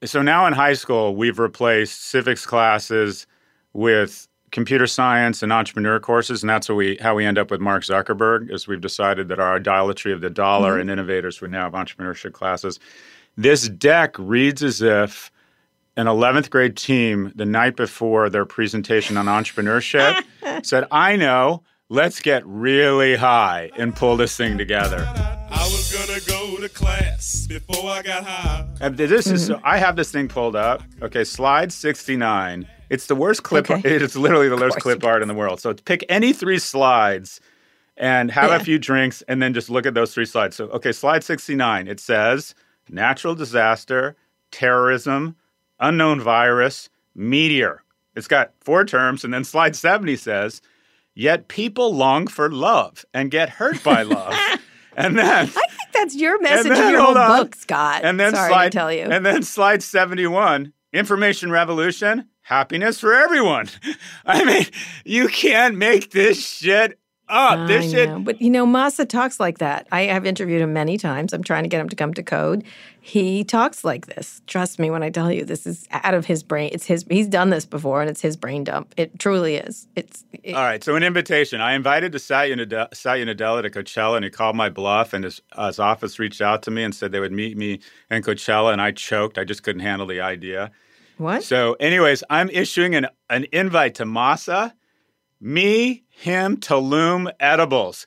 [0.03, 3.25] So now in high school, we've replaced civics classes
[3.73, 7.59] with computer science and entrepreneur courses, and that's how we how we end up with
[7.59, 8.51] Mark Zuckerberg.
[8.51, 10.81] Is we've decided that our idolatry of the dollar mm-hmm.
[10.81, 12.79] and innovators we now have entrepreneurship classes.
[13.35, 15.31] This deck reads as if
[15.95, 20.23] an 11th grade team the night before their presentation on entrepreneurship
[20.63, 25.05] said, "I know." Let's get really high and pull this thing together.
[25.49, 28.67] I was gonna go to class before I got high.
[28.81, 29.65] And this is mm-hmm.
[29.65, 30.83] I have this thing pulled up.
[31.01, 32.67] Okay, slide 69.
[32.89, 33.69] It's the worst clip.
[33.69, 33.95] Okay.
[34.03, 35.59] It's literally the worst clip art in the world.
[35.59, 37.41] So pick any three slides
[37.95, 38.57] and have yeah.
[38.57, 40.55] a few drinks and then just look at those three slides.
[40.55, 41.87] So okay, slide 69.
[41.87, 42.53] It says
[42.89, 44.15] natural disaster,
[44.51, 45.35] terrorism,
[45.79, 47.83] unknown virus, meteor.
[48.15, 50.61] It's got four terms, and then slide 70 says
[51.17, 54.35] Yet people long for love and get hurt by love.
[54.95, 57.39] and then I think that's your message then, in your whole on.
[57.39, 58.01] book, Scott.
[58.03, 59.01] And then Sorry slide, to tell you.
[59.01, 63.67] And then slide 71, information revolution, happiness for everyone.
[64.27, 64.65] I mean,
[65.05, 66.99] you can't make this shit
[67.29, 67.67] up.
[67.67, 68.23] This shit.
[68.23, 69.87] But you know, Masa talks like that.
[69.91, 71.33] I have interviewed him many times.
[71.33, 72.63] I'm trying to get him to come to code.
[73.01, 74.41] He talks like this.
[74.47, 76.69] Trust me when I tell you this is out of his brain.
[76.73, 78.93] It's his he's done this before and it's his brain dump.
[78.97, 79.87] It truly is.
[79.95, 80.83] It's it, All right.
[80.83, 81.61] So an invitation.
[81.61, 85.23] I invited to Satya Nadella, Satya Nadella to Coachella and he called my bluff and
[85.23, 87.79] his, his office reached out to me and said they would meet me
[88.11, 89.37] in Coachella and I choked.
[89.37, 90.71] I just couldn't handle the idea.
[91.17, 91.43] What?
[91.43, 94.73] So anyways, I'm issuing an an invite to Masa
[95.39, 98.05] me, him, Tulum Edibles.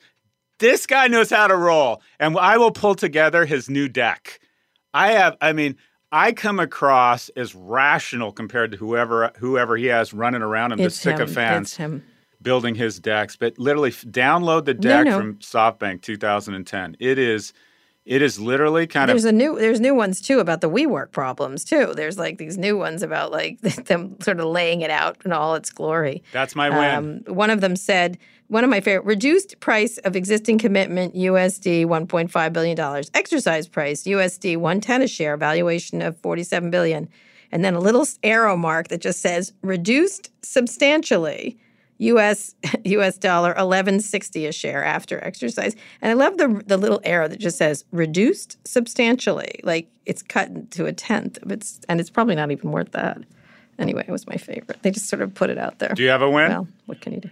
[0.58, 4.40] This guy knows how to roll, and I will pull together his new deck.
[4.92, 5.76] I have, I mean,
[6.12, 10.96] I come across as rational compared to whoever whoever he has running around him, it's
[10.96, 11.78] the sycophants
[12.42, 13.36] building his decks.
[13.36, 15.18] But literally, download the deck no, no.
[15.18, 16.96] from SoftBank 2010.
[16.98, 17.52] It is
[18.06, 20.70] it is literally kind there's of there's a new there's new ones too about the
[20.70, 21.92] WeWork problems too.
[21.94, 25.54] There's like these new ones about like them sort of laying it out in all
[25.54, 26.22] its glory.
[26.32, 27.24] That's my win.
[27.26, 31.86] Um, one of them said one of my favorite reduced price of existing commitment USD
[31.86, 33.10] 1.5 billion dollars.
[33.14, 35.36] Exercise price USD 110 a share.
[35.36, 37.08] Valuation of 47 billion.
[37.52, 41.58] And then a little arrow mark that just says reduced substantially
[42.00, 45.76] US US dollar 1160 a share after exercise.
[46.02, 49.60] And I love the the little arrow that just says reduced substantially.
[49.62, 51.38] Like it's cut to a tenth.
[51.42, 53.18] of It's and it's probably not even worth that.
[53.78, 54.82] Anyway, it was my favorite.
[54.82, 55.94] They just sort of put it out there.
[55.94, 56.50] Do you have a win?
[56.50, 57.30] Well, what can you do?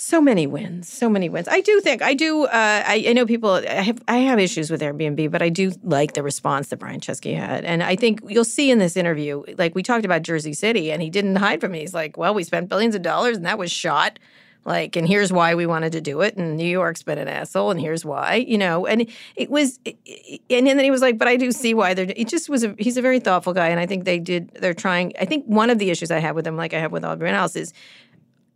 [0.00, 1.48] So many wins, so many wins.
[1.48, 2.44] I do think I do.
[2.44, 2.50] Uh,
[2.86, 3.50] I, I, know people.
[3.50, 7.00] I have I have issues with Airbnb, but I do like the response that Brian
[7.00, 9.42] Chesky had, and I think you'll see in this interview.
[9.58, 11.80] Like we talked about Jersey City, and he didn't hide from me.
[11.80, 14.20] He's like, "Well, we spent billions of dollars, and that was shot."
[14.64, 16.36] Like, and here's why we wanted to do it.
[16.36, 18.86] And New York's been an asshole, and here's why, you know.
[18.86, 22.28] And it was, and then he was like, "But I do see why they're." It
[22.28, 22.74] just was a.
[22.78, 24.50] He's a very thoughtful guy, and I think they did.
[24.50, 25.12] They're trying.
[25.20, 27.34] I think one of the issues I have with him, like I have with everyone
[27.34, 27.72] else, is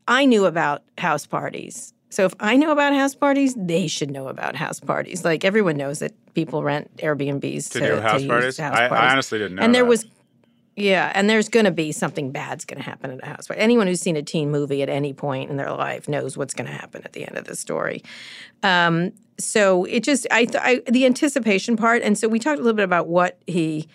[0.08, 4.28] I knew about house parties so if I know about house parties, they should know
[4.28, 5.24] about house parties.
[5.24, 8.58] Like everyone knows that people rent Airbnbs to, to, do house to parties.
[8.58, 9.08] House I, parties.
[9.08, 9.62] I, honestly didn't know.
[9.62, 9.88] And there that.
[9.88, 10.04] was,
[10.76, 13.62] yeah, and there's going to be something bad's going to happen at a house party.
[13.62, 16.66] Anyone who's seen a teen movie at any point in their life knows what's going
[16.66, 18.02] to happen at the end of the story.
[18.62, 22.76] Um, so it just, I, I, the anticipation part, and so we talked a little
[22.76, 23.88] bit about what he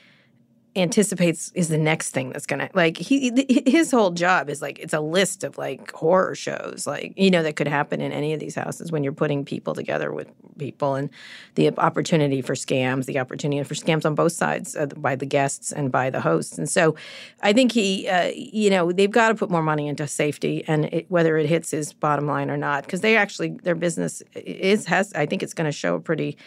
[0.76, 3.32] anticipates is the next thing that's gonna like he
[3.66, 7.42] his whole job is like it's a list of like horror shows like you know
[7.42, 10.94] that could happen in any of these houses when you're putting people together with people
[10.94, 11.10] and
[11.56, 15.72] the opportunity for scams the opportunity for scams on both sides uh, by the guests
[15.72, 16.96] and by the hosts and so
[17.42, 20.86] i think he uh, you know they've got to put more money into safety and
[20.86, 24.86] it, whether it hits his bottom line or not because they actually their business is
[24.86, 26.38] has i think it's going to show a pretty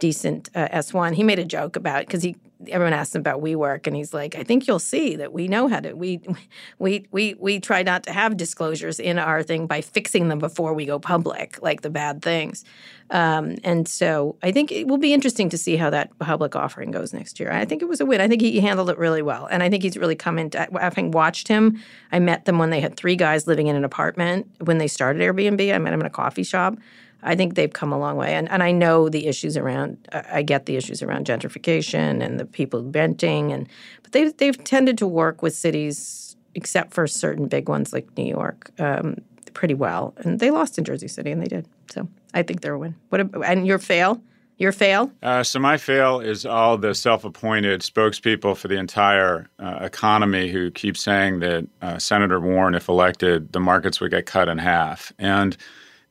[0.00, 1.14] decent uh, S1.
[1.14, 2.34] He made a joke about because he
[2.68, 5.68] everyone asks him about WeWork, and he's like, "I think you'll see that we know
[5.68, 6.20] how to we
[6.78, 10.74] we we we try not to have disclosures in our thing by fixing them before
[10.74, 12.64] we go public, like the bad things."
[13.10, 16.92] Um, and so I think it will be interesting to see how that public offering
[16.92, 17.50] goes next year.
[17.50, 18.20] I think it was a win.
[18.20, 20.66] I think he handled it really well, and I think he's really come into.
[20.80, 21.80] Having watched him,
[22.12, 25.22] I met them when they had three guys living in an apartment when they started
[25.22, 25.74] Airbnb.
[25.74, 26.76] I met him in a coffee shop.
[27.22, 28.34] I think they've come a long way.
[28.34, 32.44] And, and I know the issues around, I get the issues around gentrification and the
[32.44, 33.52] people renting.
[33.52, 33.68] And,
[34.02, 38.26] but they've, they've tended to work with cities, except for certain big ones like New
[38.26, 39.16] York, um,
[39.54, 40.14] pretty well.
[40.18, 41.66] And they lost in Jersey City, and they did.
[41.90, 42.94] So I think they're a win.
[43.10, 44.20] What, and your fail?
[44.58, 45.10] Your fail?
[45.22, 50.70] Uh, so my fail is all the self-appointed spokespeople for the entire uh, economy who
[50.70, 55.14] keep saying that uh, Senator Warren, if elected, the markets would get cut in half.
[55.18, 55.56] And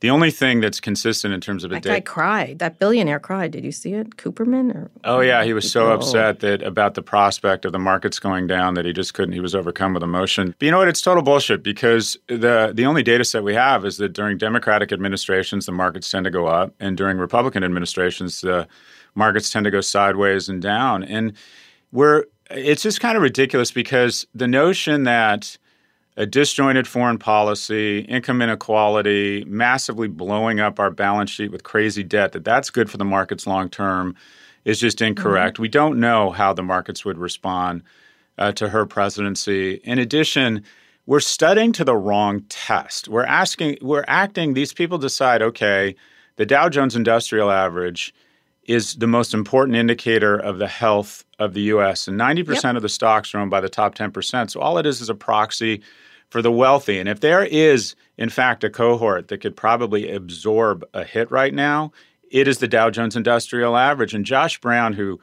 [0.00, 2.58] the only thing that's consistent in terms of a that guy cried.
[2.58, 3.50] That billionaire cried.
[3.50, 4.74] Did you see it, Cooperman?
[4.74, 8.46] Or oh yeah, he was so upset that about the prospect of the markets going
[8.46, 9.32] down that he just couldn't.
[9.32, 10.54] He was overcome with emotion.
[10.58, 10.88] But you know what?
[10.88, 14.90] It's total bullshit because the the only data set we have is that during Democratic
[14.90, 18.66] administrations the markets tend to go up, and during Republican administrations the
[19.14, 21.02] markets tend to go sideways and down.
[21.04, 21.34] And
[21.92, 25.58] we're it's just kind of ridiculous because the notion that
[26.20, 32.32] a disjointed foreign policy, income inequality, massively blowing up our balance sheet with crazy debt,
[32.32, 34.14] that that's good for the markets long term
[34.66, 35.54] is just incorrect.
[35.54, 35.62] Mm-hmm.
[35.62, 37.82] We don't know how the markets would respond
[38.36, 39.76] uh, to her presidency.
[39.76, 40.62] In addition,
[41.06, 43.08] we're studying to the wrong test.
[43.08, 45.96] We're asking, we're acting, these people decide, okay,
[46.36, 48.12] the Dow Jones Industrial Average
[48.64, 52.06] is the most important indicator of the health of the US.
[52.06, 52.76] And 90% yep.
[52.76, 54.50] of the stocks are owned by the top 10%.
[54.50, 55.80] So all it is is a proxy
[56.30, 56.98] for the wealthy.
[56.98, 61.52] And if there is, in fact, a cohort that could probably absorb a hit right
[61.52, 61.92] now,
[62.30, 64.14] it is the Dow Jones Industrial Average.
[64.14, 65.20] And Josh Brown, who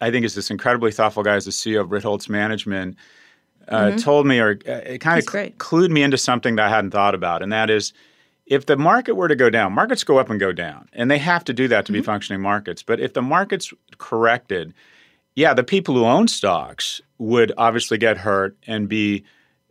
[0.00, 2.96] I think is this incredibly thoughtful guy, is the CEO of Ritholtz Management,
[3.68, 3.96] uh, mm-hmm.
[3.96, 6.92] told me or uh, it kind of cl- clued me into something that I hadn't
[6.92, 7.92] thought about, and that is
[8.46, 11.18] if the market were to go down, markets go up and go down, and they
[11.18, 12.00] have to do that to mm-hmm.
[12.00, 12.84] be functioning markets.
[12.84, 14.72] But if the markets corrected,
[15.34, 19.24] yeah, the people who own stocks would obviously get hurt and be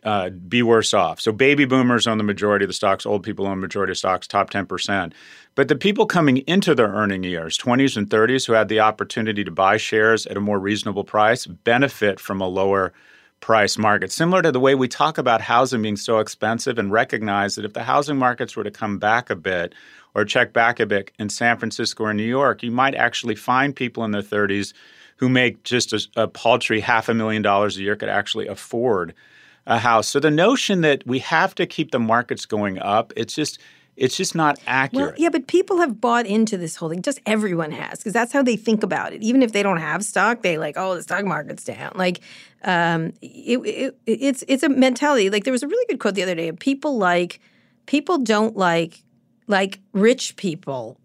[0.06, 1.20] uh, be worse off.
[1.20, 3.98] So baby boomers own the majority of the stocks, old people own the majority of
[3.98, 5.12] stocks, top 10%.
[5.56, 9.44] But the people coming into their earning years, 20s and 30s, who had the opportunity
[9.44, 12.94] to buy shares at a more reasonable price, benefit from a lower
[13.40, 14.12] price market.
[14.12, 17.74] Similar to the way we talk about housing being so expensive and recognize that if
[17.74, 19.74] the housing markets were to come back a bit
[20.14, 23.76] or check back a bit in San Francisco or New York, you might actually find
[23.76, 24.74] people in their 30s
[25.18, 29.16] who make just a, a paltry half a million dollars a year could actually afford–
[29.68, 30.08] a house.
[30.08, 33.60] So the notion that we have to keep the markets going up, it's just
[33.96, 35.12] it's just not accurate.
[35.12, 37.02] Well, yeah, but people have bought into this whole thing.
[37.02, 39.24] Just everyone has, because that's how they think about it.
[39.24, 41.94] Even if they don't have stock, they like, oh, the stock market's down.
[41.96, 42.20] Like,
[42.64, 45.30] um, it, it, it's it's a mentality.
[45.30, 46.52] Like there was a really good quote the other day.
[46.52, 47.40] People like
[47.86, 49.04] people don't like
[49.48, 51.00] like rich people.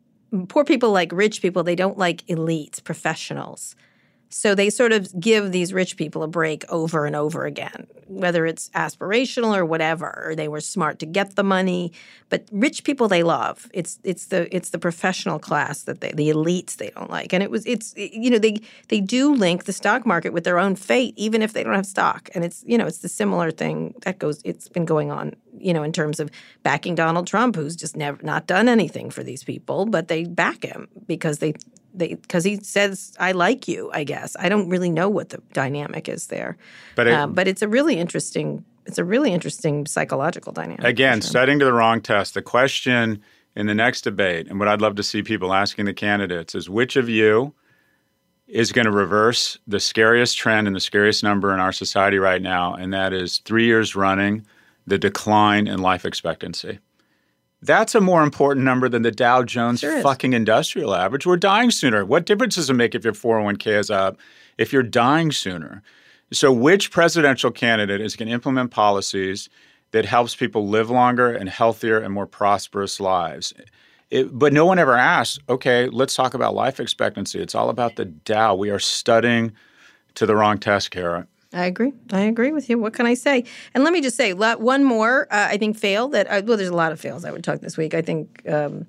[0.49, 1.63] Poor people like rich people.
[1.63, 3.77] They don't like elites, professionals.
[4.33, 8.47] So they sort of give these rich people a break over and over again, whether
[8.47, 10.25] it's aspirational or whatever.
[10.25, 11.93] Or they were smart to get the money,
[12.29, 13.69] but rich people they love.
[13.75, 17.33] It's it's the it's the professional class that they the elites they don't like.
[17.33, 20.61] And it was it's you know they they do link the stock market with their
[20.61, 22.31] own fate, even if they don't have stock.
[22.33, 24.41] And it's you know it's the similar thing that goes.
[24.45, 26.31] It's been going on you know in terms of
[26.63, 30.63] backing Donald Trump, who's just never not done anything for these people, but they back
[30.63, 31.55] him because they
[31.97, 33.91] because he says I like you.
[33.93, 36.57] I guess I don't really know what the dynamic is there,
[36.97, 38.65] But it- um, but it's a really interesting.
[38.87, 40.85] It's a really interesting psychological dynamic.
[40.85, 41.29] Again, sure.
[41.29, 42.35] studying to the wrong test.
[42.35, 43.21] The question
[43.55, 46.69] in the next debate, and what I'd love to see people asking the candidates, is
[46.71, 47.53] which of you
[48.49, 52.43] is going to reverse the scariest trend and the scariest number in our society right
[52.43, 54.45] now, and that is three years running
[54.87, 56.79] the decline in life expectancy.
[57.63, 61.27] That's a more important number than the Dow Jones Sure fucking industrial average.
[61.27, 62.05] We're dying sooner.
[62.05, 64.19] What difference does it make if your 401k is up
[64.57, 65.83] if you're dying sooner?
[66.33, 69.49] So, which presidential candidate is going to implement policies
[69.91, 73.53] that helps people live longer and healthier and more prosperous lives?
[74.11, 77.41] It, but no one ever asks, okay, let's talk about life expectancy.
[77.41, 78.55] It's all about the Dow.
[78.55, 79.53] We are studying
[80.15, 81.27] to the wrong test, Kara.
[81.53, 81.93] I agree.
[82.13, 82.79] I agree with you.
[82.79, 83.45] What can I say?
[83.75, 85.27] And let me just say one more.
[85.33, 86.27] Uh, I think fail that.
[86.29, 87.95] Uh, well, there's a lot of fails I would talk this week.
[87.95, 88.43] I think.
[88.49, 88.87] Um,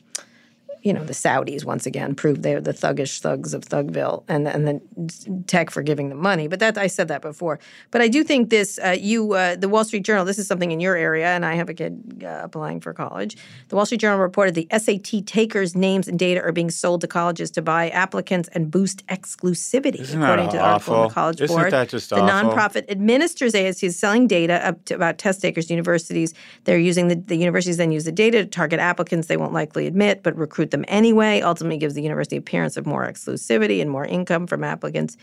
[0.82, 4.67] you know the Saudis once again proved they're the thuggish thugs of Thugville, and and
[4.67, 6.48] then tech for giving them money.
[6.48, 7.60] But that I said that before.
[7.91, 8.80] But I do think this.
[8.84, 10.26] Uh, you, uh, the Wall Street Journal.
[10.26, 13.38] This is something in your area, and I have a kid uh, applying for college.
[13.70, 17.08] The Wall Street Journal reported the SAT takers' names and data are being sold to
[17.08, 21.41] colleges to buy applicants and boost exclusivity, Isn't that according to the article the College
[21.41, 21.72] Isn't Board.
[21.72, 22.52] that just the awful?
[22.52, 26.34] nonprofit administers ASU is selling data up to about test takers to universities.
[26.63, 29.88] They're using the, the universities then use the data to target applicants they won't likely
[29.88, 31.41] admit, but recruit them anyway.
[31.41, 35.17] Ultimately, gives the university appearance of more exclusivity and more income from applicants.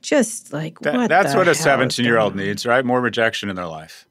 [0.00, 2.84] Just like That- what that's what a 17 year old needs, right?
[2.84, 4.06] More rejection in their life.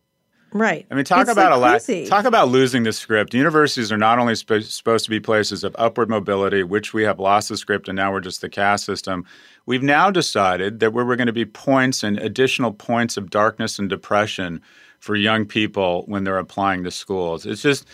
[0.54, 0.86] right?
[0.92, 3.34] I mean, talk It's about like a la- talk about losing the script.
[3.34, 7.20] Universities are not only sp- supposed to be places of upward mobility, which we have
[7.20, 9.26] lost the script, and now we're just the caste system.
[9.66, 13.80] We've now decided that we're, we're going to be points and additional points of darkness
[13.80, 14.62] and depression
[15.00, 17.46] for young people when they're applying to schools.
[17.46, 17.86] It's just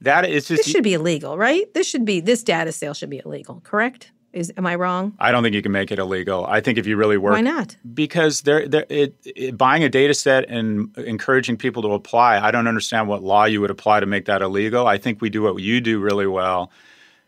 [0.00, 0.64] that it's just.
[0.64, 1.72] This should be illegal, right?
[1.74, 3.60] This should be this data sale should be illegal.
[3.64, 4.12] Correct?
[4.32, 5.14] Is am I wrong?
[5.18, 6.44] I don't think you can make it illegal.
[6.46, 7.74] I think if you really work, Why not?
[7.94, 12.50] because they're, they're it, it, buying a data set and encouraging people to apply i
[12.50, 15.40] don't understand what law you would apply to make that illegal i think we do
[15.42, 16.70] what you do really well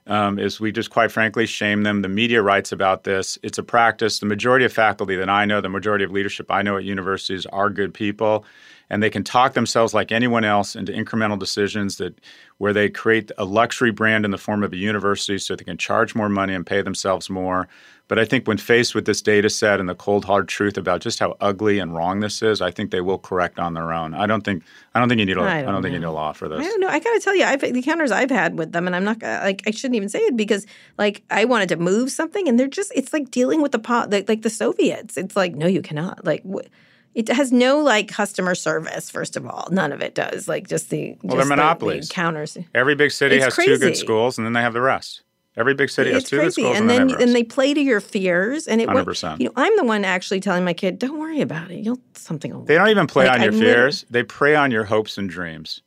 [0.09, 2.03] um, is we just quite frankly shame them.
[2.03, 3.39] The media writes about this.
[3.43, 4.19] It's a practice.
[4.19, 7.47] The majority of faculty that i know the majority of leadership i know at universities
[7.47, 8.45] are good people
[8.91, 12.19] and they can talk themselves like anyone else into incremental decisions that
[12.59, 15.77] where they create a luxury brand in the form of a university so they can
[15.77, 17.69] charge more money and pay themselves more
[18.09, 21.01] but I think when faced with this data set and the cold hard truth about
[21.01, 24.15] just how ugly and wrong this is, I think they will correct on their own.
[24.15, 24.63] I don't think
[24.95, 26.33] I don't think you need a I I don't don't, think you need a law
[26.33, 26.59] for this.
[26.61, 26.89] I don't know.
[26.89, 29.45] I gotta tell you, I've the encounters I've had with them, and I'm not gonna-
[29.45, 30.67] like I shouldn't even say it because
[30.99, 34.11] like I wanted to move something, and they're just it's like dealing with the pot
[34.11, 35.17] like, the Soviets.
[35.17, 36.25] It's like no, you cannot.
[36.25, 36.67] Like wh-
[37.15, 39.11] it has no like customer service.
[39.11, 40.49] First of all, none of it does.
[40.49, 42.09] Like just the Well, they're just the- the monopolies.
[42.09, 42.57] counters.
[42.75, 45.23] Every big city It's has two good schools, and then they have the rest.
[45.59, 47.81] Every big city has It's two good crazy, schools, and then, and they play to
[47.81, 48.87] your fears, and it.
[48.89, 49.41] wa- 100%.
[49.41, 51.81] You know, I'm the one actually telling my kid, "Don't worry about it.
[51.85, 54.07] You'll something will." They don't even play Like, on your literally- fears.
[54.09, 55.83] They prey on your hopes and dreams.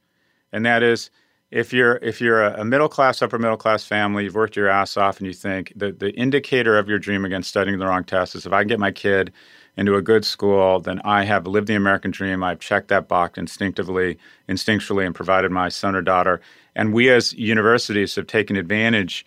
[0.51, 1.09] And that is
[1.51, 4.97] if you're if you're a, middle class, upper middle class family, you've worked your ass
[4.97, 8.35] off and you think the, the indicator of your dream against studying the wrong test
[8.35, 9.31] is if I can get my kid
[9.77, 12.43] into a good school, then I have lived the American dream.
[12.43, 14.17] I've checked that box instinctively,
[14.49, 16.41] instinctually, and provided my son or daughter.
[16.75, 19.25] And we as universities have taken advantage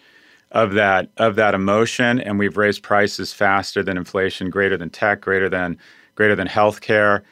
[0.55, 5.21] of that of that emotion and we've raised prices faster than inflation greater than tech
[5.21, 5.77] greater than
[6.15, 7.23] greater than healthcare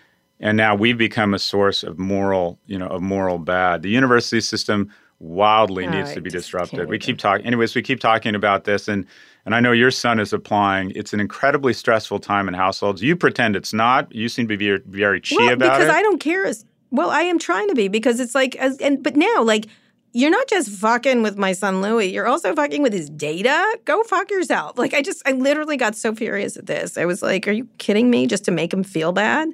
[0.41, 4.41] and now we've become a source of moral you know of moral bad the university
[4.41, 8.65] system wildly Oh, needs to be disrupted we keep talking anyways we keep talking about
[8.65, 9.07] this and
[9.45, 10.93] and I know your son is applying.
[10.95, 13.03] It's an incredibly stressful time in households.
[13.03, 14.15] You pretend it's not.
[14.15, 15.95] You seem to be very, very chi well, about because it.
[15.95, 16.47] I don't care.
[16.47, 19.67] As, well, I am trying to be because it's like, as, and but now like.
[20.13, 22.13] You're not just fucking with my son Louis.
[22.13, 23.79] You're also fucking with his data.
[23.87, 24.77] Go fuck yourself.
[24.77, 26.99] Like I just, I literally got so furious at this.
[26.99, 29.49] I was like, "Are you kidding me?" Just to make him feel bad.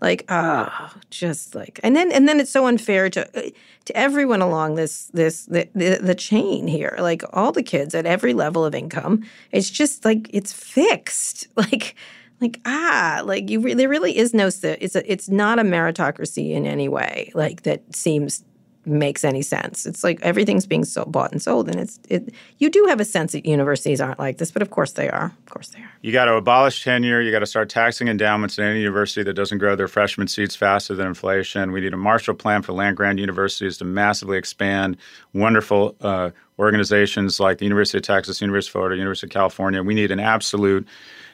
[0.00, 3.52] Like, oh, just like, and then and then it's so unfair to
[3.84, 6.96] to everyone along this this the, the the chain here.
[6.98, 9.24] Like all the kids at every level of income.
[9.52, 11.46] It's just like it's fixed.
[11.56, 11.94] Like
[12.40, 16.52] like ah like you re- there really is no it's a, it's not a meritocracy
[16.52, 18.42] in any way like that seems
[18.86, 19.84] makes any sense.
[19.84, 22.32] It's like everything's being so bought and sold, and it's it.
[22.58, 25.26] You do have a sense that universities aren't like this, but of course they are.
[25.26, 25.90] Of course they are.
[26.02, 27.20] You got to abolish tenure.
[27.20, 30.56] You got to start taxing endowments in any university that doesn't grow their freshman seats
[30.56, 31.72] faster than inflation.
[31.72, 34.96] We need a Marshall Plan for land grant universities to massively expand
[35.34, 39.82] wonderful uh, organizations like the University of Texas, University of Florida, University of California.
[39.82, 40.86] We need an absolute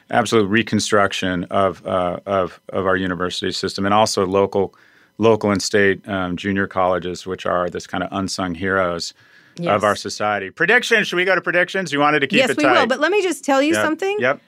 [0.09, 4.73] absolute reconstruction of uh, of of our university system and also local
[5.17, 9.13] local and state um, junior colleges, which are this kind of unsung heroes
[9.59, 9.75] Yes.
[9.75, 10.51] of our society.
[10.51, 11.07] Predictions?
[11.07, 11.91] Should we go to predictions?
[11.91, 12.79] You wanted to keep yes, it we tight.
[12.81, 12.85] will.
[12.85, 13.83] But let me just tell you Yep.
[13.83, 14.17] something.
[14.19, 14.39] Yep.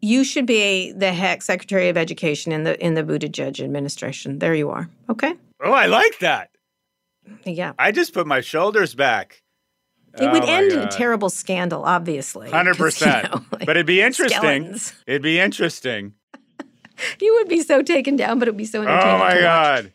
[0.00, 4.38] You should be the heck Secretary of Education in the in the Buttigieg administration.
[4.38, 4.88] There you are.
[5.10, 5.34] Okay.
[5.62, 6.48] Oh, I like that.
[7.44, 7.74] Yeah.
[7.78, 9.42] I just put my shoulders back.
[10.18, 12.48] It would Oh, my end in a terrible scandal, obviously.
[12.50, 13.32] Hundred you percent.
[13.34, 14.38] know, like, But it'd be interesting.
[14.38, 14.94] skeletons.
[15.06, 16.14] It'd be interesting.
[17.20, 19.14] You would be so taken down, but it would be so entertaining.
[19.16, 19.92] Oh my to watch.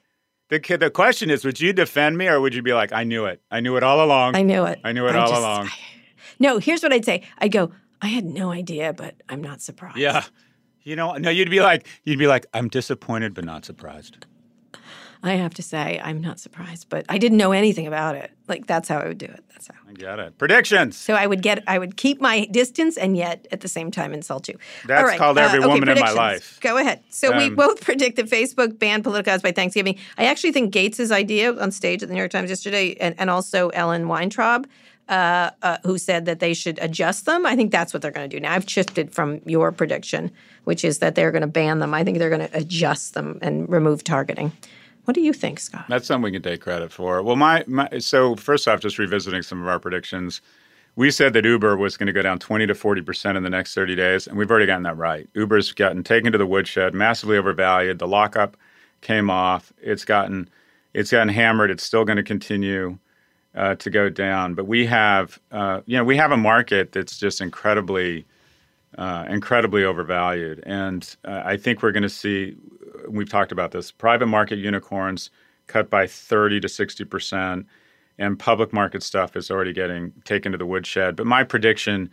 [0.49, 3.25] The the question is, would you defend me or would you be like, I knew
[3.25, 3.41] it.
[3.51, 4.35] I knew it all along.
[4.35, 4.79] I knew it.
[4.83, 5.67] I knew it all just- along.
[5.67, 5.71] I-
[6.39, 7.23] no, here's what I'd say.
[7.39, 7.71] I'd go,
[8.01, 9.97] I had no idea, but I'm not surprised.
[9.97, 10.23] yeah.
[10.83, 14.25] You know, no, you'd be like, you'd be like, I'm disappointed but not surprised.
[15.21, 18.31] I have to say, I'm not surprised, but I didn't know anything about it.
[18.47, 19.43] Like that's how I would do it.
[19.49, 19.75] That's how.
[19.87, 20.37] I get it.
[20.37, 20.95] Predictions.
[20.95, 24.13] So I would get, I would keep my distance and yet at the same time
[24.13, 24.57] insult you.
[24.85, 26.57] That's right, called every uh, okay, woman in my life.
[26.61, 27.03] Go ahead.
[27.09, 29.97] So we Um, both predicted Facebook banned political ads by Thanksgiving.
[30.17, 33.29] I actually think Gates's idea on stage at the New York Times yesterday, and, and
[33.29, 34.67] also Ellen Weintraub,
[35.09, 37.45] uh, uh, who said that they should adjust them.
[37.45, 38.53] I think that's what they're going to do now.
[38.53, 40.31] I've shifted from your prediction,
[40.63, 41.93] which is that they're going to ban them.
[41.93, 44.53] I think they're going to adjust them and remove targeting.
[45.05, 45.85] What do you think, Scott?
[45.89, 47.21] That's something we can take credit for.
[47.23, 50.41] Well, my, my so first off, just revisiting some of our predictions,
[50.95, 53.49] we said that Uber was going to go down 20 to 40 percent in the
[53.49, 55.27] next 30 days, and we've already gotten that right.
[55.33, 57.99] Uber's gotten taken to the woodshed, massively overvalued.
[57.99, 58.57] The lockup
[59.01, 59.71] came off.
[59.81, 60.49] It's gotten
[60.93, 61.71] it's gotten hammered.
[61.71, 62.97] It's still going to continue
[63.55, 64.53] uh, to go down.
[64.55, 68.25] But we have uh, you know we have a market that's just incredibly
[68.97, 70.63] uh, incredibly overvalued.
[70.65, 72.55] And uh, I think we're going to see,
[73.07, 75.29] we've talked about this, private market unicorns
[75.67, 77.65] cut by 30 to 60%,
[78.17, 81.15] and public market stuff is already getting taken to the woodshed.
[81.15, 82.11] But my prediction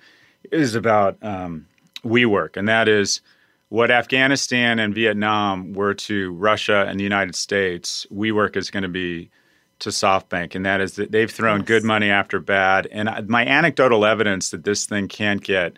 [0.53, 1.67] is about um,
[2.05, 3.21] WeWork, and that is
[3.69, 8.89] what Afghanistan and Vietnam were to Russia and the United States, WeWork is going to
[8.89, 9.31] be
[9.81, 12.87] to SoftBank, and that is that they've thrown good money after bad.
[12.91, 15.77] And my anecdotal evidence that this thing can't get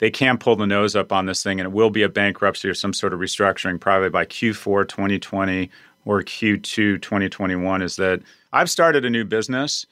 [0.00, 2.68] they can pull the nose up on this thing and it will be a bankruptcy
[2.68, 5.70] or some sort of restructuring probably by Q4 2020
[6.04, 8.20] or Q2 2021 is that
[8.52, 9.86] I've started a new business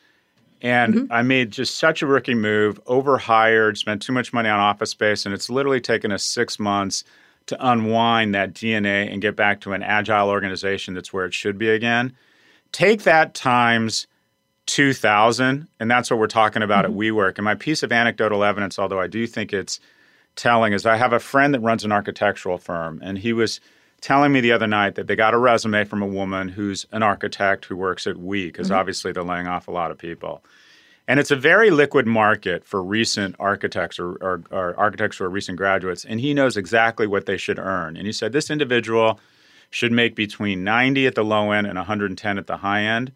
[0.61, 1.13] and mm-hmm.
[1.13, 5.25] I made just such a rookie move, overhired, spent too much money on office space,
[5.25, 7.05] and it's literally taken us six months
[7.47, 11.59] to unwind that DNA and get back to an agile organization that's where it should
[11.59, 12.13] be again.
[12.73, 14.09] Take that times
[14.67, 17.17] 2000, and that's what we're talking about at mm-hmm.
[17.17, 17.39] WeWork.
[17.39, 19.79] And my piece of anecdotal evidence, although I do think it's
[20.39, 23.61] telling, is I have a friend that runs an architectural firm, and he was
[24.01, 27.03] telling me the other night that they got a resume from a woman who's an
[27.03, 28.77] architect who works at We, because mm-hmm.
[28.77, 30.43] obviously they're laying off a lot of people.
[31.09, 35.31] And it's a very liquid market for recent architects or, or, or architects who are
[35.31, 36.05] recent graduates.
[36.05, 37.97] And he knows exactly what they should earn.
[37.97, 39.19] And he said this individual
[39.71, 43.13] should make between 90 at the low end and 110 at the high end.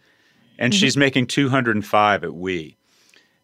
[0.58, 0.78] And mm-hmm.
[0.78, 2.76] she's making 205 at We.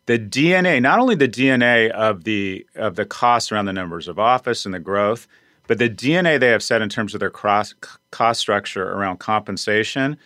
[0.08, 4.18] The DNA, not only the DNA of the of the costs around the numbers of
[4.18, 5.28] office and the growth,
[5.66, 7.74] but the DNA they have set in terms of their cross,
[8.10, 10.16] cost structure around compensation,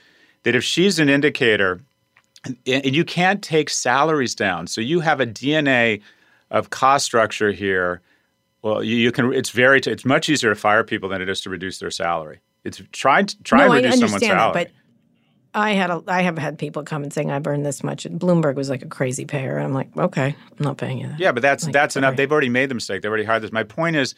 [0.44, 1.80] that if she's an indicator
[2.64, 4.68] and you can't take salaries down.
[4.68, 6.00] So you have a DNA
[6.52, 8.02] of cost structure here.
[8.62, 9.32] Well, you, you can.
[9.32, 9.80] It's very.
[9.80, 12.38] It's much easier to fire people than it is to reduce their salary.
[12.62, 14.52] It's try try no, and I reduce someone's understand salary.
[14.54, 14.81] that, but
[15.54, 18.06] I had a, I have had people come and saying I've earned this much.
[18.06, 19.58] And Bloomberg was like a crazy payer.
[19.58, 21.20] I'm like, okay, I'm not paying you that.
[21.20, 22.16] yeah, but that's Like, that's enough.
[22.16, 23.02] They've already made the mistake.
[23.02, 23.52] They've already hired this.
[23.52, 24.14] My point is,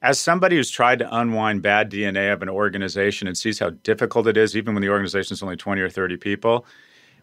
[0.00, 4.26] as somebody who's tried to unwind bad DNA of an organization and sees how difficult
[4.28, 6.64] it is, even when the organization is only twenty or thirty people,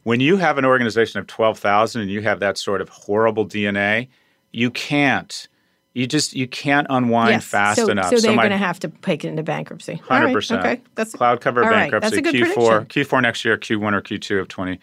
[0.03, 3.47] when you have an organization of twelve thousand and you have that sort of horrible
[3.47, 4.09] DNA,
[4.51, 5.47] you can't.
[5.95, 7.45] You just you can't unwind Yes.
[7.45, 8.09] fast so, enough.
[8.09, 9.95] So they're my- going to have to take it into bankruptcy.
[9.95, 10.59] Hundred right, percent.
[10.59, 12.17] Okay, that's cloud cover all right, bankruptcy.
[12.21, 13.17] That's a good Q4, prediction.
[13.17, 14.79] Q4 next year, Q1 or Q2 of twenty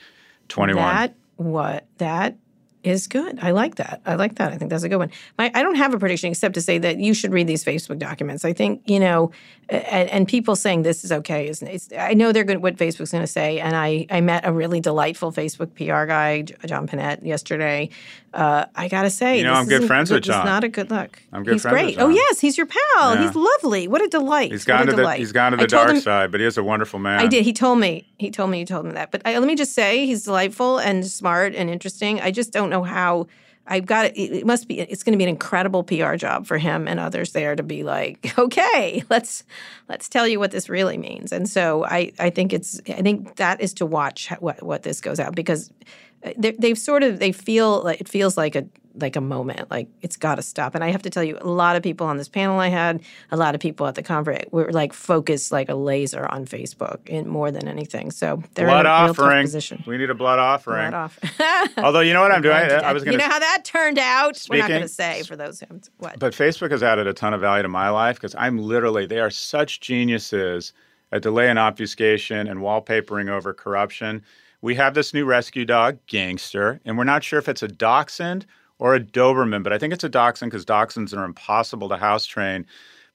[0.48, 0.94] twenty one.
[0.94, 2.36] That what that
[2.84, 3.38] is good.
[3.40, 4.00] I like that.
[4.06, 4.52] I like that.
[4.52, 5.10] I think that's a good one.
[5.38, 7.98] My, I don't have a prediction except to say that you should read these Facebook
[7.98, 8.44] documents.
[8.44, 9.30] I think you know,
[9.68, 13.12] and, and people saying this is okay is it's, I know they're good what Facebook's
[13.12, 13.60] going to say.
[13.60, 17.90] And I I met a really delightful Facebook PR guy, John Pinette, yesterday.
[18.34, 20.40] Uh, I gotta say, you know, I'm good friends good, with John.
[20.40, 21.22] It's not a good look.
[21.32, 21.86] I'm good he's friends great.
[21.86, 22.06] with John.
[22.06, 23.14] Oh yes, he's your pal.
[23.14, 23.26] Yeah.
[23.26, 23.88] He's lovely.
[23.88, 24.50] What a delight.
[24.50, 26.64] He's gone to the he's gone to the dark him- side, but he is a
[26.64, 27.20] wonderful man.
[27.20, 27.44] I did.
[27.44, 28.06] He told me.
[28.22, 28.60] He told me.
[28.60, 29.10] You told me that.
[29.10, 32.20] But I, let me just say, he's delightful and smart and interesting.
[32.20, 33.26] I just don't know how.
[33.66, 34.16] I've got it.
[34.16, 34.80] It must be.
[34.80, 37.82] It's going to be an incredible PR job for him and others there to be
[37.82, 39.44] like, okay, let's
[39.88, 41.32] let's tell you what this really means.
[41.32, 42.80] And so I, I think it's.
[42.88, 45.70] I think that is to watch what what this goes out because
[46.24, 48.64] Uh, they've sort of they feel like it feels like a
[49.00, 51.48] like a moment like it's got to stop and i have to tell you a
[51.48, 54.44] lot of people on this panel i had a lot of people at the conference
[54.52, 58.80] were like focused like a laser on facebook in more than anything so they're blood
[58.80, 59.44] in a offering.
[59.44, 60.90] position We need a blood offering.
[60.90, 61.18] Blood off.
[61.78, 63.98] Although you know what I'm doing, I, was going to you know how that turned
[63.98, 65.66] out we're not going to say for those who
[65.98, 69.06] what But Facebook has added a ton of value to my life because I'm literally,
[69.06, 70.72] they are such geniuses
[71.10, 74.22] at delay and obfuscation and wallpapering over corruption.
[74.62, 78.46] We have this new rescue dog, Gangster, and we're not sure if it's a dachshund
[78.78, 82.24] or a Doberman, but I think it's a dachshund because dachshunds are impossible to house
[82.24, 82.64] train.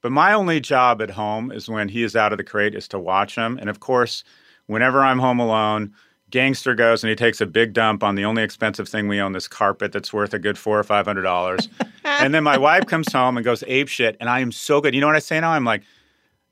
[0.02, 2.90] But my only job at home is when he is out of the crate is
[2.90, 3.58] to watch him.
[3.60, 4.26] And of course,
[4.66, 5.94] whenever I'm home alone,
[6.30, 9.32] Gangster goes and he takes a big dump on the only expensive thing we own,
[9.32, 11.70] this carpet that's worth a good four or five hundred dollars.
[12.04, 14.94] and then my wife comes home and goes ape shit, and I am so good.
[14.94, 15.52] You know what I say now?
[15.52, 15.84] I'm like,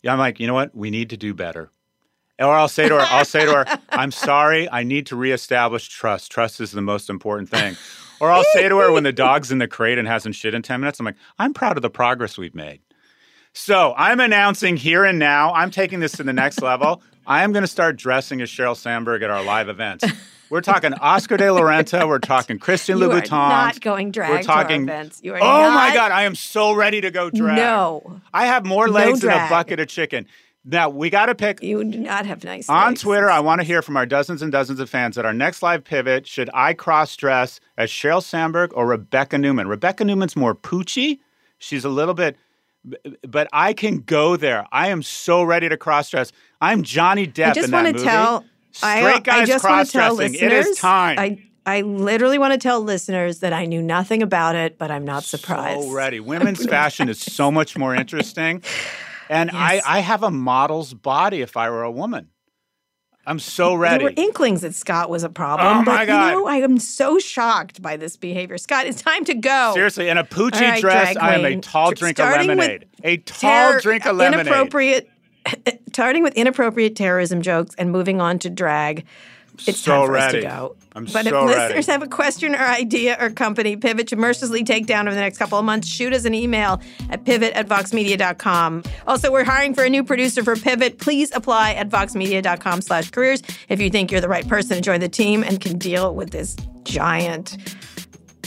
[0.03, 0.73] yeah, I'm like, you know what?
[0.73, 1.69] We need to do better.
[2.39, 5.87] Or I'll say to her, I'll say to her, I'm sorry, I need to reestablish
[5.87, 6.31] trust.
[6.31, 7.77] Trust is the most important thing.
[8.19, 10.61] Or I'll say to her when the dog's in the crate and hasn't shit in
[10.61, 12.81] 10 minutes, I'm like, I'm proud of the progress we've made.
[13.53, 17.01] So I'm announcing here and now, I'm taking this to the next level.
[17.25, 20.05] I am going to start dressing as Sheryl Sandberg at our live events.
[20.49, 22.07] We're talking Oscar de la Renta.
[22.07, 23.31] We're talking Christian you Louboutin.
[23.31, 24.83] not going drag We're talking.
[24.83, 27.57] events you are oh my God, I am so ready to go drag.
[27.57, 30.27] no I have more legs than a bucket of chicken.
[30.65, 33.01] Now we got to pick you do not have nice on legs.
[33.01, 33.29] Twitter.
[33.29, 35.83] I want to hear from our dozens and dozens of fans at our next live
[35.83, 36.25] pivot.
[36.25, 39.67] Should I cross dress as Sheryl Sandberg or Rebekah Neumann?
[39.67, 41.19] Rebekah Neumann's more Pucci.
[41.59, 42.35] She's a little bit,
[43.27, 44.65] but I can go there.
[44.71, 46.31] I am so ready to cross dress.
[46.59, 49.91] I'm Johnny Depp I just want to tell Straight I, guys I just want to
[49.91, 51.19] tell listeners It is time.
[51.19, 55.05] I I literally want to tell listeners that I knew nothing about it, but I'm
[55.05, 55.81] not surprised.
[55.81, 56.19] So ready.
[56.35, 58.63] Women's fashion is so much more interesting.
[59.29, 59.83] And I, Yes.
[59.87, 62.29] I have a model's body if I were a woman.
[63.27, 64.03] I'm so ready.
[64.03, 65.67] There were inklings that Scott was a problem.
[65.67, 66.29] Oh, my but, God.
[66.29, 68.57] You know, I am so shocked by this behavior.
[68.59, 69.71] Scott, it's time to go.
[69.73, 72.85] Seriously, in a Pucci right, dress, I am a tall drink of lemonade.
[73.03, 74.45] A tall Ter- drink of lemonade.
[74.45, 75.09] Inappropriate,
[75.87, 79.05] starting with inappropriate terrorism jokes and moving on to drag.
[79.67, 80.75] It's So time for us to go.
[80.95, 81.47] I'm but so if ready.
[81.47, 85.21] listeners have a question or idea or company pivot to mercilessly take down over the
[85.21, 88.83] next couple of months, shoot us an email at pivot at voxmedia.com.
[89.05, 90.99] Also, we're hiring for a new producer for Pivot.
[90.99, 94.99] Please apply at voxmedia.com slash careers if you think you're the right person to join
[95.01, 97.57] the team and can deal with this giant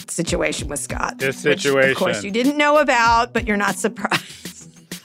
[0.08, 1.18] situation with Scott.
[1.18, 4.48] This which, of course, you didn't know about, but you're not surprised.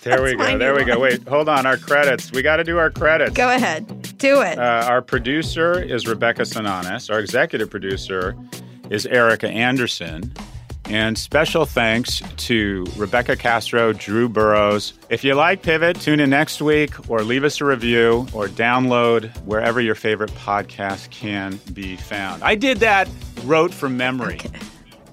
[0.04, 0.58] There we That's my go.
[0.58, 1.00] There we go.
[1.00, 1.66] Wait, hold on.
[1.66, 2.32] Our credits.
[2.32, 3.34] We got to do our credits.
[3.34, 4.03] Go ahead.
[4.18, 4.58] Do it.
[4.58, 7.12] Uh, our producer is Rebecca Sananes.
[7.12, 8.36] Our executive producer
[8.90, 10.34] is Erica Anderson.
[10.86, 14.94] And special thanks to Rebecca Castro, Drew Burrows.
[15.10, 19.36] If you like Pivot, tune in next week or leave us a review or download
[19.46, 22.44] wherever your favorite podcast can be found.
[22.44, 23.10] I did that,
[23.46, 24.40] wrote from memory.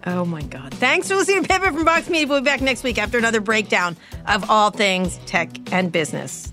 [0.06, 0.74] Oh my God.
[0.74, 2.26] Thanks for listening to Pivot from Vox Media.
[2.26, 3.96] We'll be back next week after another breakdown
[4.26, 6.52] of all things tech and business.